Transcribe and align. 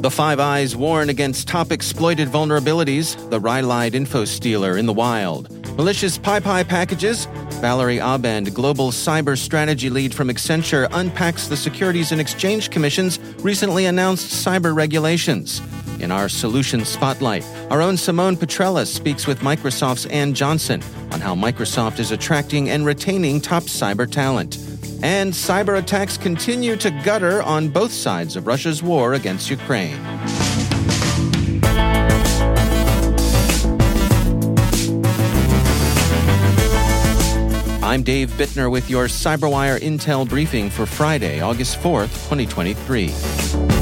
The 0.00 0.12
Five 0.12 0.38
Eyes 0.38 0.76
warn 0.76 1.10
against 1.10 1.48
top 1.48 1.72
exploited 1.72 2.28
vulnerabilities, 2.28 3.16
the 3.30 3.40
Rilide 3.40 3.94
info 3.94 4.24
stealer 4.24 4.78
in 4.78 4.86
the 4.86 4.92
wild. 4.92 5.50
Malicious 5.76 6.16
PyPI 6.16 6.68
packages, 6.68 7.24
Valerie 7.60 7.98
Abend, 7.98 8.54
Global 8.54 8.92
Cyber 8.92 9.36
Strategy 9.36 9.90
Lead 9.90 10.14
from 10.14 10.28
Accenture, 10.28 10.86
unpacks 10.92 11.48
the 11.48 11.56
Securities 11.56 12.12
and 12.12 12.20
Exchange 12.20 12.70
Commission's 12.70 13.18
recently 13.40 13.86
announced 13.86 14.46
cyber 14.46 14.72
regulations. 14.72 15.60
In 15.98 16.12
our 16.12 16.28
Solution 16.28 16.84
Spotlight, 16.84 17.44
our 17.68 17.82
own 17.82 17.96
Simone 17.96 18.36
Petrella 18.36 18.86
speaks 18.86 19.26
with 19.26 19.40
Microsoft's 19.40 20.06
Ann 20.06 20.32
Johnson 20.32 20.80
on 21.10 21.20
how 21.20 21.34
Microsoft 21.34 21.98
is 21.98 22.12
attracting 22.12 22.70
and 22.70 22.86
retaining 22.86 23.40
top 23.40 23.64
cyber 23.64 24.08
talent. 24.08 24.58
And 25.02 25.32
cyber 25.32 25.78
attacks 25.78 26.16
continue 26.16 26.76
to 26.76 26.90
gutter 26.90 27.40
on 27.42 27.68
both 27.68 27.92
sides 27.92 28.34
of 28.34 28.46
Russia's 28.46 28.82
war 28.82 29.14
against 29.14 29.48
Ukraine. 29.48 29.98
I'm 37.80 38.02
Dave 38.02 38.30
Bittner 38.32 38.70
with 38.70 38.90
your 38.90 39.06
CyberWire 39.06 39.78
Intel 39.80 40.28
briefing 40.28 40.68
for 40.68 40.84
Friday, 40.84 41.40
August 41.40 41.78
4th, 41.78 42.12
2023. 42.28 43.77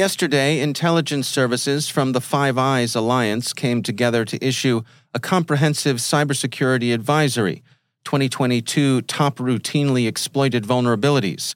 Yesterday, 0.00 0.60
intelligence 0.60 1.28
services 1.28 1.90
from 1.90 2.12
the 2.12 2.22
Five 2.22 2.56
Eyes 2.56 2.94
Alliance 2.94 3.52
came 3.52 3.82
together 3.82 4.24
to 4.24 4.42
issue 4.42 4.80
a 5.12 5.20
comprehensive 5.20 5.98
cybersecurity 5.98 6.94
advisory 6.94 7.62
2022 8.04 9.02
Top 9.02 9.36
Routinely 9.36 10.08
Exploited 10.08 10.64
Vulnerabilities. 10.64 11.54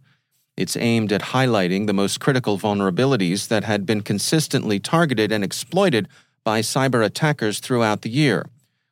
It's 0.58 0.76
aimed 0.76 1.10
at 1.10 1.32
highlighting 1.32 1.86
the 1.86 1.94
most 1.94 2.20
critical 2.20 2.58
vulnerabilities 2.58 3.48
that 3.48 3.64
had 3.64 3.86
been 3.86 4.02
consistently 4.02 4.78
targeted 4.78 5.32
and 5.32 5.42
exploited 5.42 6.06
by 6.44 6.60
cyber 6.60 7.02
attackers 7.02 7.60
throughout 7.60 8.02
the 8.02 8.10
year. 8.10 8.44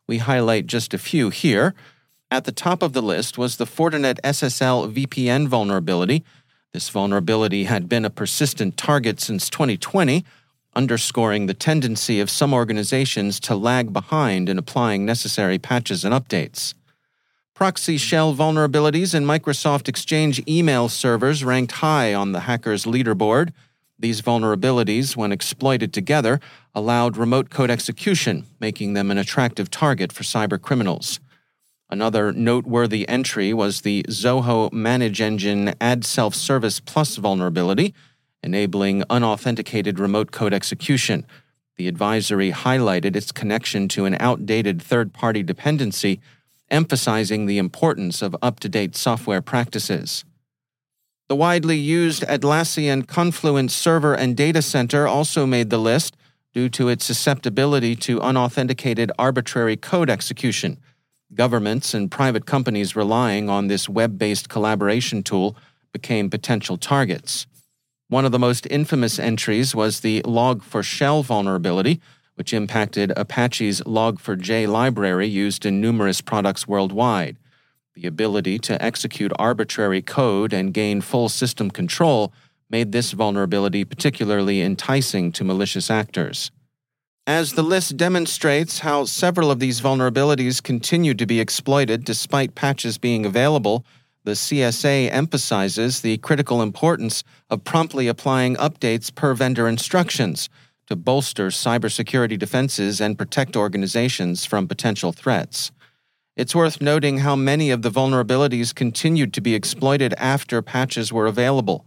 We 0.09 0.17
highlight 0.17 0.67
just 0.67 0.95
a 0.95 0.99
few 0.99 1.29
here. 1.29 1.75
At 2.31 2.45
the 2.45 2.53
top 2.53 2.83
of 2.83 2.95
the 2.95 3.03
list 3.03 3.37
was 3.37 3.59
the 3.59 3.67
Fortinet 3.67 4.19
SSL 4.25 4.91
VPN 4.91 5.47
vulnerability. 5.47 6.25
This 6.73 6.89
vulnerability 6.89 7.65
had 7.65 7.87
been 7.87 8.07
a 8.07 8.09
persistent 8.09 8.79
target 8.79 9.21
since 9.21 9.51
2020, 9.51 10.25
underscoring 10.75 11.45
the 11.45 11.53
tendency 11.53 12.19
of 12.19 12.31
some 12.31 12.55
organizations 12.55 13.39
to 13.41 13.55
lag 13.55 13.93
behind 13.93 14.49
in 14.49 14.57
applying 14.57 15.05
necessary 15.05 15.59
patches 15.59 16.03
and 16.03 16.15
updates. 16.15 16.73
Proxy 17.53 17.99
shell 17.99 18.35
vulnerabilities 18.35 19.15
in 19.15 19.27
Microsoft 19.27 19.87
Exchange 19.87 20.43
email 20.49 20.89
servers 20.89 21.45
ranked 21.45 21.73
high 21.73 22.15
on 22.15 22.33
the 22.33 22.41
hackers' 22.41 22.87
leaderboard. 22.87 23.53
These 23.99 24.23
vulnerabilities, 24.23 25.15
when 25.15 25.31
exploited 25.31 25.93
together, 25.93 26.41
allowed 26.75 27.19
remote 27.19 27.51
code 27.51 27.71
execution, 27.71 28.47
making 28.61 28.95
them 28.95 29.11
an 29.11 29.19
attractive 29.19 29.71
target 29.71 30.11
for 30.11 30.23
cybercriminals. 30.23 31.19
Another 31.93 32.33
noteworthy 32.33 33.07
entry 33.07 33.53
was 33.53 33.83
the 33.83 34.03
Zoho 34.09 34.73
Manage 34.73 35.21
Engine 35.21 35.75
AD 35.79 36.07
Self 36.07 36.35
Service 36.35 36.81
Plus 36.81 37.17
vulnerability, 37.17 37.93
enabling 38.43 39.05
unauthenticated 39.11 39.99
remote 39.99 40.31
code 40.31 40.55
execution. 40.55 41.27
The 41.77 41.89
advisory 41.89 42.51
highlighted 42.51 43.15
its 43.15 43.31
connection 43.31 43.89
to 43.89 44.07
an 44.07 44.17
outdated 44.21 44.81
third 44.81 45.13
party 45.13 45.43
dependency, 45.43 46.19
emphasizing 46.71 47.45
the 47.45 47.59
importance 47.59 48.23
of 48.23 48.35
up 48.41 48.59
to 48.61 48.71
date 48.71 48.97
software 48.97 49.43
practices. 49.43 50.25
The 51.29 51.37
widely 51.37 51.77
used 51.77 52.23
Atlassian 52.23 53.07
Confluence 53.07 53.75
Server 53.75 54.15
and 54.15 54.35
Data 54.35 54.63
Center 54.63 55.07
also 55.07 55.45
made 55.45 55.69
the 55.69 55.77
list 55.77 56.17
due 56.55 56.71
to 56.71 56.89
its 56.89 57.05
susceptibility 57.05 57.95
to 57.97 58.19
unauthenticated 58.23 59.13
arbitrary 59.19 59.77
code 59.77 60.09
execution. 60.09 60.79
Governments 61.35 61.95
and 61.95 62.11
private 62.11 62.45
companies 62.45 62.95
relying 62.95 63.49
on 63.49 63.69
this 63.69 63.89
web 63.89 64.19
based 64.19 64.51
collaboration 64.51 65.23
tool 65.23 65.57
became 65.91 66.29
potential 66.29 66.77
targets. 66.77 67.47
One 68.09 68.27
of 68.27 68.33
the 68.33 68.39
most 68.39 68.67
infamous 68.71 69.19
entries 69.19 69.75
was 69.75 70.01
the 70.01 70.21
Log4Shell 70.23 71.25
vulnerability, 71.25 72.03
which 72.35 72.53
impacted 72.53 73.13
Apache's 73.17 73.81
Log4j 73.83 74.69
library 74.69 75.27
used 75.27 75.65
in 75.65 75.81
numerous 75.81 76.21
products 76.21 76.69
worldwide. 76.69 77.39
The 77.95 78.07
ability 78.07 78.59
to 78.61 78.83
execute 78.83 79.33
arbitrary 79.39 80.03
code 80.03 80.53
and 80.53 80.75
gain 80.75 81.01
full 81.01 81.31
system 81.31 81.71
control 81.71 82.33
made 82.69 82.93
this 82.93 83.13
vulnerability 83.13 83.85
particularly 83.85 84.61
enticing 84.61 85.33
to 85.33 85.45
malicious 85.45 85.91
actors. 85.91 86.51
As 87.27 87.53
the 87.53 87.63
list 87.63 87.97
demonstrates 87.97 88.81
how 88.81 89.05
several 89.05 89.53
of 89.53 89.61
these 89.61 89.81
vulnerabilities 89.81 90.61
continue 90.61 91.15
to 91.15 91.25
be 91.25 91.39
exploited 91.39 92.05
despite 92.05 92.57
patches 92.57 92.99
being 92.99 93.25
available, 93.25 93.85
the 94.25 94.33
CSA 94.33 95.09
emphasizes 95.13 96.01
the 96.01 96.19
critical 96.19 96.61
importance 96.61 97.23
of 97.49 97.63
promptly 97.63 98.09
applying 98.09 98.57
updates 98.57 99.15
per 99.15 99.35
vendor 99.35 99.69
instructions 99.69 100.49
to 100.89 100.97
bolster 100.97 101.49
cybersecurity 101.49 102.37
defenses 102.37 103.01
and 103.01 103.17
protect 103.17 103.57
organizations 103.57 104.45
from 104.45 104.67
potential 104.67 105.13
threats. 105.13 105.71
It's 106.37 106.57
worth 106.57 106.81
noting 106.81 107.19
how 107.19 107.37
many 107.37 107.71
of 107.71 107.83
the 107.83 107.91
vulnerabilities 107.91 108.75
continued 108.75 109.33
to 109.35 109.41
be 109.41 109.55
exploited 109.55 110.13
after 110.15 110.61
patches 110.61 111.13
were 111.13 111.29
available. 111.29 111.87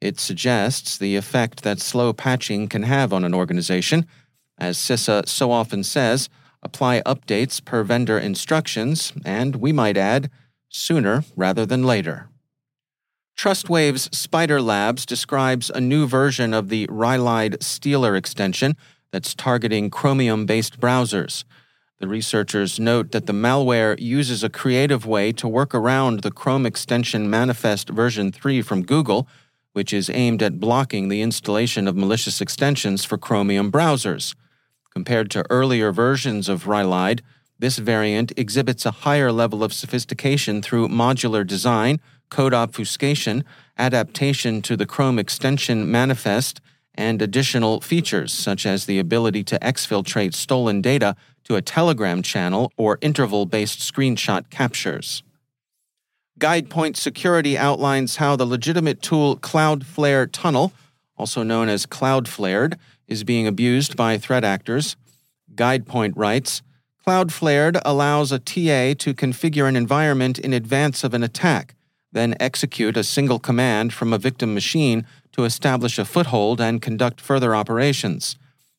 It 0.00 0.20
suggests 0.20 0.96
the 0.96 1.16
effect 1.16 1.64
that 1.64 1.80
slow 1.80 2.12
patching 2.12 2.68
can 2.68 2.84
have 2.84 3.12
on 3.12 3.24
an 3.24 3.34
organization 3.34 4.06
as 4.58 4.78
CISA 4.78 5.28
so 5.28 5.50
often 5.50 5.82
says, 5.84 6.28
apply 6.62 7.02
updates 7.02 7.64
per 7.64 7.82
vendor 7.82 8.18
instructions, 8.18 9.12
and 9.24 9.56
we 9.56 9.72
might 9.72 9.96
add, 9.96 10.30
sooner 10.68 11.24
rather 11.36 11.66
than 11.66 11.84
later. 11.84 12.28
TrustWave's 13.36 14.16
Spider 14.16 14.62
Labs 14.62 15.04
describes 15.04 15.68
a 15.68 15.80
new 15.80 16.06
version 16.06 16.54
of 16.54 16.70
the 16.70 16.86
Rilide 16.86 17.62
Stealer 17.62 18.16
extension 18.16 18.76
that's 19.12 19.34
targeting 19.34 19.90
Chromium 19.90 20.46
based 20.46 20.80
browsers. 20.80 21.44
The 21.98 22.08
researchers 22.08 22.80
note 22.80 23.12
that 23.12 23.26
the 23.26 23.32
malware 23.32 23.98
uses 24.00 24.42
a 24.42 24.48
creative 24.48 25.06
way 25.06 25.32
to 25.32 25.48
work 25.48 25.74
around 25.74 26.20
the 26.20 26.30
Chrome 26.30 26.66
extension 26.66 27.30
Manifest 27.30 27.90
version 27.90 28.32
3 28.32 28.62
from 28.62 28.84
Google, 28.84 29.28
which 29.72 29.92
is 29.92 30.10
aimed 30.10 30.42
at 30.42 30.60
blocking 30.60 31.08
the 31.08 31.22
installation 31.22 31.86
of 31.86 31.96
malicious 31.96 32.40
extensions 32.40 33.04
for 33.04 33.18
Chromium 33.18 33.70
browsers. 33.70 34.34
Compared 34.96 35.30
to 35.32 35.44
earlier 35.50 35.92
versions 35.92 36.48
of 36.48 36.66
Rilide, 36.66 37.20
this 37.58 37.76
variant 37.76 38.32
exhibits 38.38 38.86
a 38.86 39.02
higher 39.04 39.30
level 39.30 39.62
of 39.62 39.74
sophistication 39.74 40.62
through 40.62 40.88
modular 40.88 41.46
design, 41.46 42.00
code 42.30 42.54
obfuscation, 42.54 43.44
adaptation 43.76 44.62
to 44.62 44.74
the 44.74 44.86
Chrome 44.86 45.18
extension 45.18 45.90
manifest, 45.90 46.62
and 46.94 47.20
additional 47.20 47.82
features 47.82 48.32
such 48.32 48.64
as 48.64 48.86
the 48.86 48.98
ability 48.98 49.44
to 49.44 49.58
exfiltrate 49.58 50.32
stolen 50.32 50.80
data 50.80 51.14
to 51.44 51.56
a 51.56 51.60
Telegram 51.60 52.22
channel 52.22 52.72
or 52.78 52.96
interval 53.02 53.44
based 53.44 53.80
screenshot 53.80 54.48
captures. 54.48 55.22
GuidePoint 56.40 56.96
Security 56.96 57.58
outlines 57.58 58.16
how 58.16 58.34
the 58.34 58.46
legitimate 58.46 59.02
tool 59.02 59.36
Cloudflare 59.36 60.26
Tunnel, 60.32 60.72
also 61.18 61.42
known 61.42 61.68
as 61.68 61.84
Cloudflared, 61.84 62.78
is 63.08 63.24
being 63.24 63.46
abused 63.46 63.96
by 63.96 64.18
threat 64.18 64.44
actors. 64.44 64.96
GuidePoint 65.54 66.12
writes 66.16 66.62
Cloudflared 67.06 67.80
allows 67.84 68.32
a 68.32 68.38
TA 68.40 68.94
to 68.98 69.14
configure 69.14 69.68
an 69.68 69.76
environment 69.76 70.38
in 70.40 70.52
advance 70.52 71.04
of 71.04 71.14
an 71.14 71.22
attack, 71.22 71.76
then 72.10 72.34
execute 72.40 72.96
a 72.96 73.04
single 73.04 73.38
command 73.38 73.92
from 73.92 74.12
a 74.12 74.18
victim 74.18 74.54
machine 74.54 75.06
to 75.30 75.44
establish 75.44 75.98
a 75.98 76.04
foothold 76.04 76.60
and 76.60 76.82
conduct 76.82 77.20
further 77.20 77.54
operations. 77.54 78.36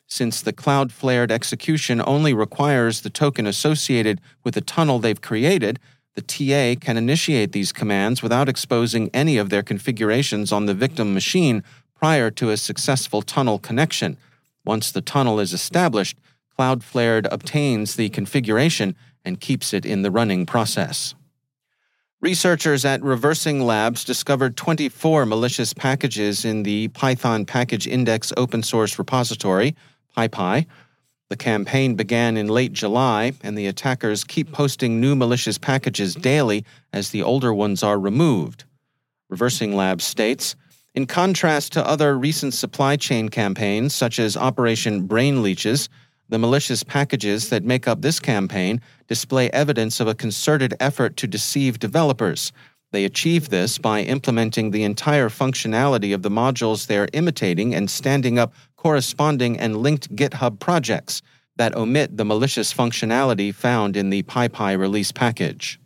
Since 0.07 0.41
the 0.41 0.53
Cloudflared 0.53 1.31
execution 1.31 2.01
only 2.05 2.33
requires 2.33 3.01
the 3.01 3.09
token 3.09 3.47
associated 3.47 4.19
with 4.43 4.55
the 4.55 4.61
tunnel 4.61 4.99
they've 4.99 5.21
created, 5.21 5.79
the 6.15 6.21
TA 6.21 6.79
can 6.79 6.97
initiate 6.97 7.51
these 7.51 7.71
commands 7.71 8.23
without 8.23 8.49
exposing 8.49 9.09
any 9.13 9.37
of 9.37 9.49
their 9.49 9.63
configurations 9.63 10.51
on 10.51 10.65
the 10.65 10.73
victim 10.73 11.13
machine 11.13 11.63
prior 11.99 12.29
to 12.31 12.49
a 12.49 12.57
successful 12.57 13.21
tunnel 13.21 13.59
connection. 13.59 14.17
Once 14.65 14.91
the 14.91 15.01
tunnel 15.01 15.39
is 15.39 15.53
established, 15.53 16.17
Cloudflared 16.57 17.27
obtains 17.31 17.95
the 17.95 18.09
configuration 18.09 18.95
and 19.23 19.39
keeps 19.39 19.73
it 19.73 19.85
in 19.85 20.01
the 20.01 20.11
running 20.11 20.45
process. 20.45 21.15
Researchers 22.19 22.83
at 22.83 23.03
Reversing 23.03 23.61
Labs 23.61 24.03
discovered 24.03 24.57
24 24.57 25.27
malicious 25.27 25.71
packages 25.73 26.45
in 26.45 26.63
the 26.63 26.87
Python 26.89 27.45
Package 27.45 27.87
Index 27.87 28.33
open 28.35 28.63
source 28.63 28.97
repository, 28.97 29.75
PyPI. 30.17 30.65
The 31.29 31.35
campaign 31.35 31.93
began 31.93 32.35
in 32.35 32.47
late 32.47 32.73
July, 32.73 33.33
and 33.43 33.55
the 33.55 33.67
attackers 33.67 34.23
keep 34.23 34.51
posting 34.51 34.99
new 34.99 35.15
malicious 35.15 35.59
packages 35.59 36.15
daily 36.15 36.65
as 36.91 37.11
the 37.11 37.21
older 37.21 37.53
ones 37.53 37.83
are 37.83 37.99
removed. 37.99 38.63
Reversing 39.29 39.75
Labs 39.75 40.05
states 40.05 40.55
In 40.97 41.05
contrast 41.05 41.73
to 41.73 41.87
other 41.87 42.17
recent 42.17 42.55
supply 42.55 42.95
chain 42.95 43.29
campaigns, 43.29 43.93
such 43.93 44.17
as 44.17 44.35
Operation 44.35 45.05
Brain 45.05 45.43
Leeches, 45.43 45.89
the 46.27 46.39
malicious 46.39 46.81
packages 46.81 47.51
that 47.51 47.63
make 47.63 47.87
up 47.87 48.01
this 48.01 48.19
campaign 48.19 48.81
display 49.05 49.51
evidence 49.51 49.99
of 49.99 50.07
a 50.07 50.15
concerted 50.15 50.73
effort 50.79 51.15
to 51.17 51.27
deceive 51.27 51.77
developers. 51.77 52.51
They 52.93 53.05
achieve 53.05 53.49
this 53.49 53.77
by 53.77 54.01
implementing 54.01 54.71
the 54.71 54.83
entire 54.83 55.29
functionality 55.29 56.15
of 56.15 56.23
the 56.23 56.31
modules 56.31 56.87
they 56.87 56.97
are 56.97 57.09
imitating 57.13 57.75
and 57.75 57.91
standing 57.91 58.39
up 58.39 58.55
corresponding 58.75 59.59
and 59.59 59.77
linked 59.77 60.15
GitHub 60.15 60.59
projects 60.59 61.21
that 61.57 61.75
omit 61.75 62.17
the 62.17 62.25
malicious 62.25 62.73
functionality 62.73 63.53
found 63.53 63.95
in 63.95 64.09
the 64.09 64.23
PyPI 64.23 64.79
release 64.79 65.11
package. 65.11 65.79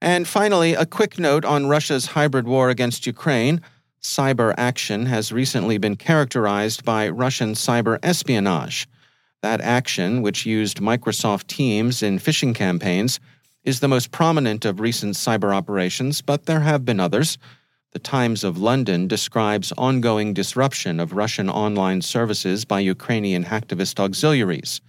And 0.00 0.26
finally, 0.26 0.72
a 0.72 0.86
quick 0.86 1.18
note 1.18 1.44
on 1.44 1.68
Russia's 1.68 2.06
hybrid 2.06 2.48
war 2.48 2.70
against 2.70 3.06
Ukraine. 3.06 3.60
Cyber 4.02 4.52
action 4.58 5.06
has 5.06 5.30
recently 5.30 5.78
been 5.78 5.94
characterized 5.94 6.84
by 6.84 7.08
Russian 7.08 7.52
cyber 7.52 8.00
espionage. 8.02 8.88
That 9.42 9.60
action, 9.60 10.22
which 10.22 10.44
used 10.44 10.80
Microsoft 10.80 11.46
Teams 11.46 12.02
in 12.02 12.18
phishing 12.18 12.52
campaigns, 12.52 13.20
is 13.62 13.78
the 13.78 13.86
most 13.86 14.10
prominent 14.10 14.64
of 14.64 14.80
recent 14.80 15.14
cyber 15.14 15.54
operations, 15.54 16.20
but 16.20 16.46
there 16.46 16.60
have 16.60 16.84
been 16.84 16.98
others. 16.98 17.38
The 17.92 18.00
Times 18.00 18.42
of 18.42 18.58
London 18.58 19.06
describes 19.06 19.72
ongoing 19.78 20.34
disruption 20.34 20.98
of 20.98 21.12
Russian 21.12 21.48
online 21.48 22.02
services 22.02 22.64
by 22.64 22.80
Ukrainian 22.80 23.44
hacktivist 23.44 24.00
auxiliaries. 24.00 24.80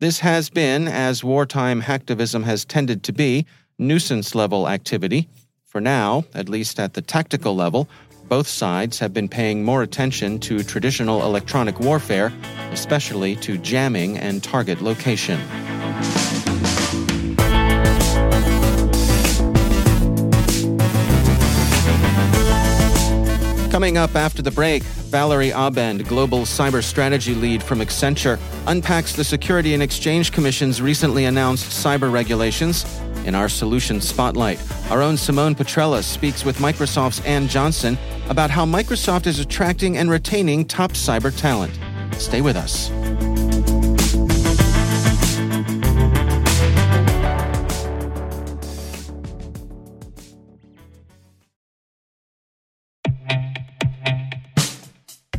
This 0.00 0.20
has 0.20 0.48
been, 0.48 0.88
as 0.88 1.22
wartime 1.22 1.82
hacktivism 1.82 2.44
has 2.44 2.64
tended 2.64 3.02
to 3.02 3.12
be, 3.12 3.44
nuisance 3.78 4.34
level 4.34 4.66
activity. 4.66 5.28
For 5.64 5.80
now, 5.80 6.24
at 6.32 6.48
least 6.48 6.80
at 6.80 6.94
the 6.94 7.02
tactical 7.02 7.54
level, 7.54 7.86
both 8.28 8.48
sides 8.48 8.98
have 8.98 9.14
been 9.14 9.28
paying 9.28 9.64
more 9.64 9.82
attention 9.82 10.38
to 10.40 10.62
traditional 10.62 11.22
electronic 11.22 11.78
warfare, 11.80 12.32
especially 12.72 13.36
to 13.36 13.56
jamming 13.58 14.18
and 14.18 14.42
target 14.42 14.80
location. 14.80 15.40
Coming 23.76 23.98
up 23.98 24.16
after 24.16 24.40
the 24.40 24.50
break, 24.50 24.82
Valerie 24.82 25.50
Abend, 25.50 26.08
Global 26.08 26.46
Cyber 26.46 26.82
Strategy 26.82 27.34
Lead 27.34 27.62
from 27.62 27.80
Accenture, 27.80 28.38
unpacks 28.66 29.14
the 29.14 29.22
Security 29.22 29.74
and 29.74 29.82
Exchange 29.82 30.32
Commission's 30.32 30.80
recently 30.80 31.26
announced 31.26 31.66
cyber 31.66 32.10
regulations. 32.10 32.86
In 33.26 33.34
our 33.34 33.50
solution 33.50 34.00
spotlight, 34.00 34.58
our 34.90 35.02
own 35.02 35.18
Simone 35.18 35.54
Petrella 35.54 36.02
speaks 36.02 36.42
with 36.42 36.56
Microsoft's 36.56 37.20
Ann 37.26 37.48
Johnson 37.48 37.98
about 38.30 38.48
how 38.48 38.64
Microsoft 38.64 39.26
is 39.26 39.40
attracting 39.40 39.98
and 39.98 40.08
retaining 40.08 40.64
top 40.64 40.92
cyber 40.92 41.30
talent. 41.38 41.78
Stay 42.14 42.40
with 42.40 42.56
us. 42.56 42.90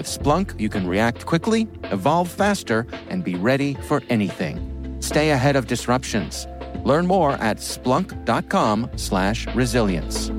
With 0.00 0.08
Splunk, 0.08 0.58
you 0.58 0.70
can 0.70 0.86
react 0.86 1.26
quickly, 1.26 1.68
evolve 1.92 2.30
faster, 2.30 2.86
and 3.10 3.22
be 3.22 3.34
ready 3.34 3.74
for 3.86 4.02
anything. 4.08 4.96
Stay 5.00 5.32
ahead 5.32 5.56
of 5.56 5.66
disruptions. 5.66 6.46
Learn 6.86 7.06
more 7.06 7.32
at 7.32 7.58
splunk.com/resilience. 7.58 10.30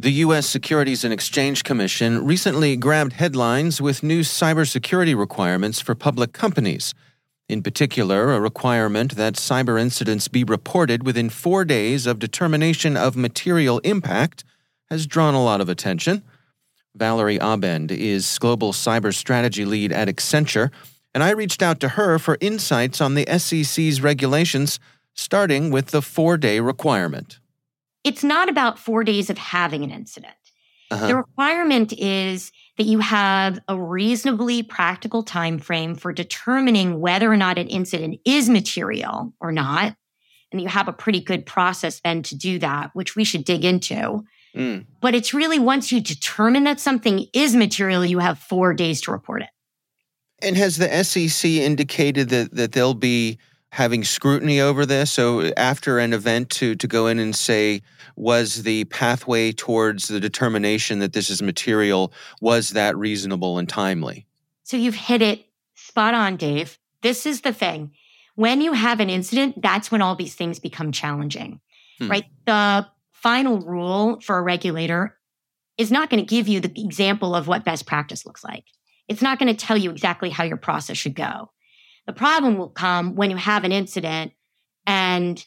The 0.00 0.10
U.S. 0.10 0.46
Securities 0.46 1.04
and 1.04 1.12
Exchange 1.12 1.62
Commission 1.62 2.26
recently 2.26 2.76
grabbed 2.76 3.12
headlines 3.12 3.80
with 3.80 4.02
new 4.02 4.22
cybersecurity 4.22 5.16
requirements 5.16 5.80
for 5.80 5.94
public 5.94 6.32
companies. 6.32 6.94
In 7.48 7.62
particular, 7.62 8.32
a 8.32 8.40
requirement 8.40 9.16
that 9.16 9.34
cyber 9.34 9.80
incidents 9.80 10.28
be 10.28 10.44
reported 10.44 11.04
within 11.04 11.28
four 11.28 11.64
days 11.64 12.06
of 12.06 12.18
determination 12.18 12.96
of 12.96 13.16
material 13.16 13.78
impact 13.80 14.44
has 14.90 15.06
drawn 15.06 15.34
a 15.34 15.44
lot 15.44 15.60
of 15.60 15.68
attention. 15.68 16.22
Valerie 16.94 17.38
Abend 17.38 17.90
is 17.90 18.38
Global 18.38 18.72
Cyber 18.72 19.12
Strategy 19.12 19.64
Lead 19.64 19.92
at 19.92 20.08
Accenture, 20.08 20.70
and 21.12 21.22
I 21.22 21.30
reached 21.30 21.62
out 21.62 21.80
to 21.80 21.90
her 21.90 22.18
for 22.18 22.38
insights 22.40 23.00
on 23.00 23.14
the 23.14 23.26
SEC's 23.38 24.00
regulations, 24.00 24.80
starting 25.14 25.70
with 25.70 25.88
the 25.88 26.02
four 26.02 26.36
day 26.36 26.60
requirement 26.60 27.40
it's 28.04 28.22
not 28.22 28.50
about 28.50 28.78
four 28.78 29.02
days 29.02 29.30
of 29.30 29.38
having 29.38 29.82
an 29.82 29.90
incident. 29.90 30.34
Uh-huh. 30.94 31.06
The 31.08 31.16
requirement 31.16 31.92
is 31.92 32.52
that 32.78 32.84
you 32.84 33.00
have 33.00 33.58
a 33.68 33.80
reasonably 33.80 34.62
practical 34.62 35.22
time 35.22 35.58
frame 35.58 35.94
for 35.94 36.12
determining 36.12 37.00
whether 37.00 37.30
or 37.30 37.36
not 37.36 37.58
an 37.58 37.68
incident 37.68 38.20
is 38.24 38.48
material 38.48 39.32
or 39.40 39.52
not. 39.52 39.96
And 40.52 40.60
you 40.60 40.68
have 40.68 40.86
a 40.86 40.92
pretty 40.92 41.20
good 41.20 41.46
process 41.46 42.00
then 42.04 42.22
to 42.24 42.36
do 42.36 42.60
that, 42.60 42.90
which 42.94 43.16
we 43.16 43.24
should 43.24 43.44
dig 43.44 43.64
into. 43.64 44.24
Mm. 44.54 44.86
But 45.00 45.16
it's 45.16 45.34
really 45.34 45.58
once 45.58 45.90
you 45.90 46.00
determine 46.00 46.62
that 46.64 46.78
something 46.78 47.26
is 47.32 47.56
material, 47.56 48.04
you 48.04 48.20
have 48.20 48.38
four 48.38 48.72
days 48.72 49.00
to 49.02 49.10
report 49.10 49.42
it. 49.42 49.48
And 50.40 50.56
has 50.56 50.76
the 50.76 51.02
SEC 51.02 51.50
indicated 51.50 52.28
that, 52.28 52.54
that 52.54 52.72
they'll 52.72 52.94
be 52.94 53.38
having 53.74 54.04
scrutiny 54.04 54.60
over 54.60 54.86
this. 54.86 55.10
So 55.10 55.52
after 55.56 55.98
an 55.98 56.12
event 56.12 56.48
to 56.50 56.76
to 56.76 56.86
go 56.86 57.08
in 57.08 57.18
and 57.18 57.34
say 57.34 57.82
was 58.14 58.62
the 58.62 58.84
pathway 58.84 59.50
towards 59.50 60.06
the 60.06 60.20
determination 60.20 61.00
that 61.00 61.12
this 61.12 61.28
is 61.28 61.42
material 61.42 62.12
was 62.40 62.70
that 62.70 62.96
reasonable 62.96 63.58
and 63.58 63.68
timely? 63.68 64.26
So 64.62 64.76
you've 64.76 64.94
hit 64.94 65.22
it 65.22 65.46
spot 65.74 66.14
on, 66.14 66.36
Dave. 66.36 66.78
This 67.02 67.26
is 67.26 67.40
the 67.40 67.52
thing. 67.52 67.90
When 68.36 68.60
you 68.60 68.74
have 68.74 69.00
an 69.00 69.10
incident, 69.10 69.60
that's 69.60 69.90
when 69.90 70.02
all 70.02 70.14
these 70.14 70.36
things 70.36 70.60
become 70.60 70.92
challenging. 70.92 71.60
Hmm. 71.98 72.08
Right? 72.08 72.24
The 72.46 72.86
final 73.10 73.58
rule 73.58 74.20
for 74.20 74.38
a 74.38 74.42
regulator 74.42 75.18
is 75.76 75.90
not 75.90 76.10
going 76.10 76.24
to 76.24 76.34
give 76.34 76.46
you 76.46 76.60
the 76.60 76.80
example 76.80 77.34
of 77.34 77.48
what 77.48 77.64
best 77.64 77.86
practice 77.86 78.24
looks 78.24 78.44
like. 78.44 78.66
It's 79.08 79.20
not 79.20 79.40
going 79.40 79.54
to 79.54 79.66
tell 79.66 79.76
you 79.76 79.90
exactly 79.90 80.30
how 80.30 80.44
your 80.44 80.58
process 80.58 80.96
should 80.96 81.16
go. 81.16 81.50
The 82.06 82.12
problem 82.12 82.58
will 82.58 82.70
come 82.70 83.14
when 83.14 83.30
you 83.30 83.36
have 83.36 83.64
an 83.64 83.72
incident 83.72 84.32
and 84.86 85.44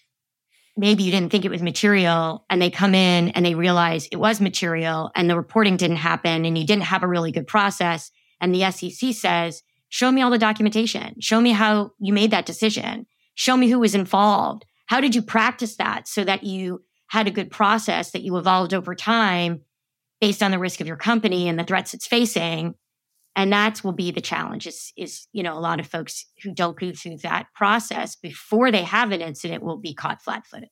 maybe 0.75 1.03
you 1.03 1.11
didn't 1.11 1.31
think 1.31 1.45
it 1.45 1.51
was 1.51 1.61
material 1.61 2.45
and 2.49 2.61
they 2.61 2.69
come 2.69 2.95
in 2.95 3.29
and 3.29 3.45
they 3.45 3.55
realize 3.55 4.07
it 4.11 4.17
was 4.17 4.39
material 4.39 5.11
and 5.15 5.29
the 5.29 5.35
reporting 5.35 5.77
didn't 5.77 5.97
happen 5.97 6.45
and 6.45 6.57
you 6.57 6.65
didn't 6.65 6.83
have 6.83 7.03
a 7.03 7.07
really 7.07 7.31
good 7.31 7.47
process. 7.47 8.11
And 8.39 8.53
the 8.53 8.71
SEC 8.71 9.13
says, 9.13 9.63
show 9.89 10.11
me 10.11 10.21
all 10.21 10.29
the 10.29 10.37
documentation. 10.37 11.15
Show 11.19 11.41
me 11.41 11.51
how 11.51 11.91
you 11.99 12.13
made 12.13 12.31
that 12.31 12.45
decision. 12.45 13.07
Show 13.35 13.57
me 13.57 13.69
who 13.69 13.79
was 13.79 13.95
involved. 13.95 14.65
How 14.87 15.01
did 15.01 15.15
you 15.15 15.21
practice 15.21 15.75
that 15.77 16.07
so 16.07 16.23
that 16.23 16.43
you 16.43 16.83
had 17.07 17.27
a 17.27 17.31
good 17.31 17.49
process 17.49 18.11
that 18.11 18.21
you 18.21 18.37
evolved 18.37 18.73
over 18.73 18.95
time 18.95 19.61
based 20.21 20.43
on 20.43 20.51
the 20.51 20.59
risk 20.59 20.81
of 20.81 20.87
your 20.87 20.97
company 20.97 21.47
and 21.47 21.57
the 21.57 21.63
threats 21.63 21.93
it's 21.93 22.07
facing? 22.07 22.75
And 23.37 23.53
that 23.53 23.83
will 23.83 23.93
be 23.93 24.11
the 24.11 24.19
challenge 24.19 24.67
is, 24.67 24.91
is 24.97 25.27
you 25.31 25.43
know 25.43 25.57
a 25.57 25.61
lot 25.61 25.79
of 25.79 25.87
folks 25.87 26.25
who 26.43 26.51
don't 26.51 26.77
go 26.77 26.91
through 26.91 27.17
that 27.17 27.45
process 27.55 28.15
before 28.15 28.71
they 28.71 28.83
have 28.83 29.11
an 29.11 29.21
incident 29.21 29.63
will 29.63 29.77
be 29.77 29.93
caught 29.93 30.21
flat-footed. 30.21 30.69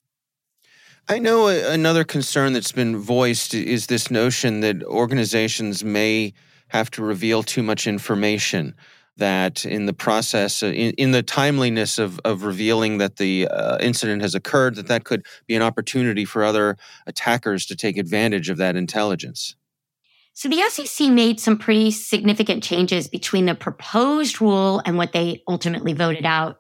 I 1.07 1.19
know 1.19 1.48
another 1.48 2.03
concern 2.03 2.53
that's 2.53 2.72
been 2.72 2.98
voiced 2.98 3.53
is 3.53 3.86
this 3.86 4.10
notion 4.10 4.62
that 4.62 4.84
organizations 4.84 5.84
may 5.84 6.34
have 6.69 6.89
to 6.91 7.03
reveal 7.03 7.43
too 7.43 7.62
much 7.62 7.86
information 7.86 8.74
that 9.17 9.63
in 9.65 9.86
the 9.86 9.93
process 9.93 10.63
uh, 10.63 10.67
in, 10.67 10.91
in 10.93 11.12
the 11.12 11.24
timeliness 11.24 12.00
of, 12.00 12.19
of 12.25 12.43
revealing 12.43 12.98
that 12.98 13.17
the 13.17 13.48
uh, 13.48 13.77
incident 13.79 14.24
has 14.24 14.34
occurred 14.34 14.75
that 14.75 14.88
that 14.88 15.05
could 15.05 15.25
be 15.45 15.55
an 15.55 15.62
opportunity 15.62 16.25
for 16.25 16.43
other 16.43 16.75
attackers 17.05 17.67
to 17.67 17.75
take 17.75 17.98
advantage 17.98 18.50
of 18.50 18.57
that 18.57 18.75
intelligence 18.75 19.55
so 20.36 20.50
the 20.50 20.62
SEC 20.70 21.10
made 21.10 21.39
some 21.39 21.58
pretty 21.58 21.92
significant 21.92 22.62
changes 22.62 23.08
between 23.08 23.46
the 23.46 23.56
proposed 23.56 24.42
rule 24.42 24.82
and 24.86 24.98
what 24.98 25.13
they 25.13 25.42
ultimately 25.48 25.94
voted 25.94 26.25
out 26.25 26.58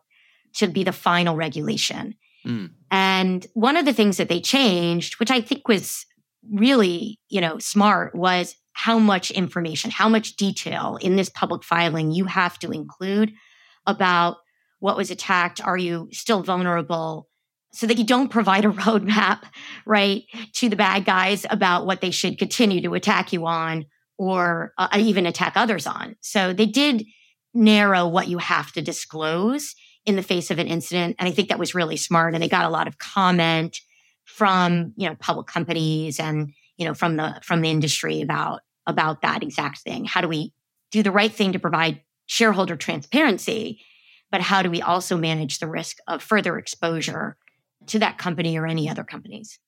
to 0.55 0.67
be 0.67 0.85
the 0.85 0.93
final 0.93 1.35
regulation. 1.35 2.15
Mm. 2.47 2.71
And 2.89 3.45
one 3.53 3.75
of 3.75 3.83
the 3.83 3.91
things 3.91 4.15
that 4.15 4.29
they 4.29 4.39
changed, 4.39 5.19
which 5.19 5.29
I 5.29 5.41
think 5.41 5.67
was 5.67 6.05
really, 6.49 7.19
you 7.27 7.41
know, 7.41 7.59
smart 7.59 8.15
was 8.15 8.55
how 8.71 8.97
much 8.97 9.29
information, 9.31 9.91
how 9.91 10.07
much 10.07 10.37
detail 10.37 10.97
in 11.01 11.17
this 11.17 11.29
public 11.29 11.61
filing 11.61 12.11
you 12.11 12.25
have 12.25 12.57
to 12.59 12.71
include 12.71 13.33
about 13.85 14.37
what 14.79 14.95
was 14.95 15.11
attacked. 15.11 15.59
Are 15.61 15.77
you 15.77 16.07
still 16.13 16.43
vulnerable? 16.43 17.27
So 17.75 17.85
that 17.87 17.97
you 17.97 18.05
don't 18.05 18.29
provide 18.29 18.65
a 18.65 18.69
roadmap, 18.71 19.43
right, 19.85 20.23
to 20.53 20.69
the 20.69 20.75
bad 20.75 21.05
guys 21.05 21.45
about 21.49 21.85
what 21.85 22.01
they 22.01 22.11
should 22.11 22.39
continue 22.39 22.81
to 22.81 22.93
attack 22.93 23.33
you 23.33 23.45
on 23.45 23.85
or 24.17 24.73
uh, 24.77 24.87
even 24.97 25.25
attack 25.25 25.53
others 25.55 25.85
on. 25.85 26.15
So 26.21 26.53
they 26.53 26.65
did 26.65 27.05
narrow 27.53 28.07
what 28.07 28.29
you 28.29 28.37
have 28.37 28.71
to 28.73 28.81
disclose 28.81 29.75
in 30.05 30.15
the 30.15 30.23
face 30.23 30.51
of 30.51 30.59
an 30.59 30.67
incident. 30.67 31.17
And 31.19 31.27
I 31.27 31.31
think 31.31 31.49
that 31.49 31.59
was 31.59 31.75
really 31.75 31.97
smart. 31.97 32.33
And 32.33 32.41
they 32.41 32.47
got 32.47 32.65
a 32.65 32.69
lot 32.69 32.87
of 32.87 32.97
comment 32.97 33.77
from, 34.23 34.93
you 34.95 35.09
know, 35.09 35.15
public 35.15 35.47
companies 35.47 36.19
and, 36.19 36.53
you 36.77 36.85
know, 36.85 36.93
from 36.93 37.17
the, 37.17 37.39
from 37.43 37.61
the 37.61 37.69
industry 37.69 38.21
about, 38.21 38.61
about 38.87 39.21
that 39.21 39.43
exact 39.43 39.79
thing. 39.79 40.05
How 40.05 40.21
do 40.21 40.27
we 40.27 40.53
do 40.91 41.03
the 41.03 41.11
right 41.11 41.31
thing 41.31 41.51
to 41.53 41.59
provide 41.59 42.01
shareholder 42.25 42.77
transparency? 42.77 43.81
But 44.31 44.41
how 44.41 44.61
do 44.61 44.69
we 44.69 44.81
also 44.81 45.17
manage 45.17 45.59
the 45.59 45.67
risk 45.67 45.97
of 46.07 46.23
further 46.23 46.57
exposure 46.57 47.37
to 47.87 47.99
that 47.99 48.17
company 48.17 48.57
or 48.57 48.65
any 48.65 48.89
other 48.89 49.03
companies. 49.03 49.59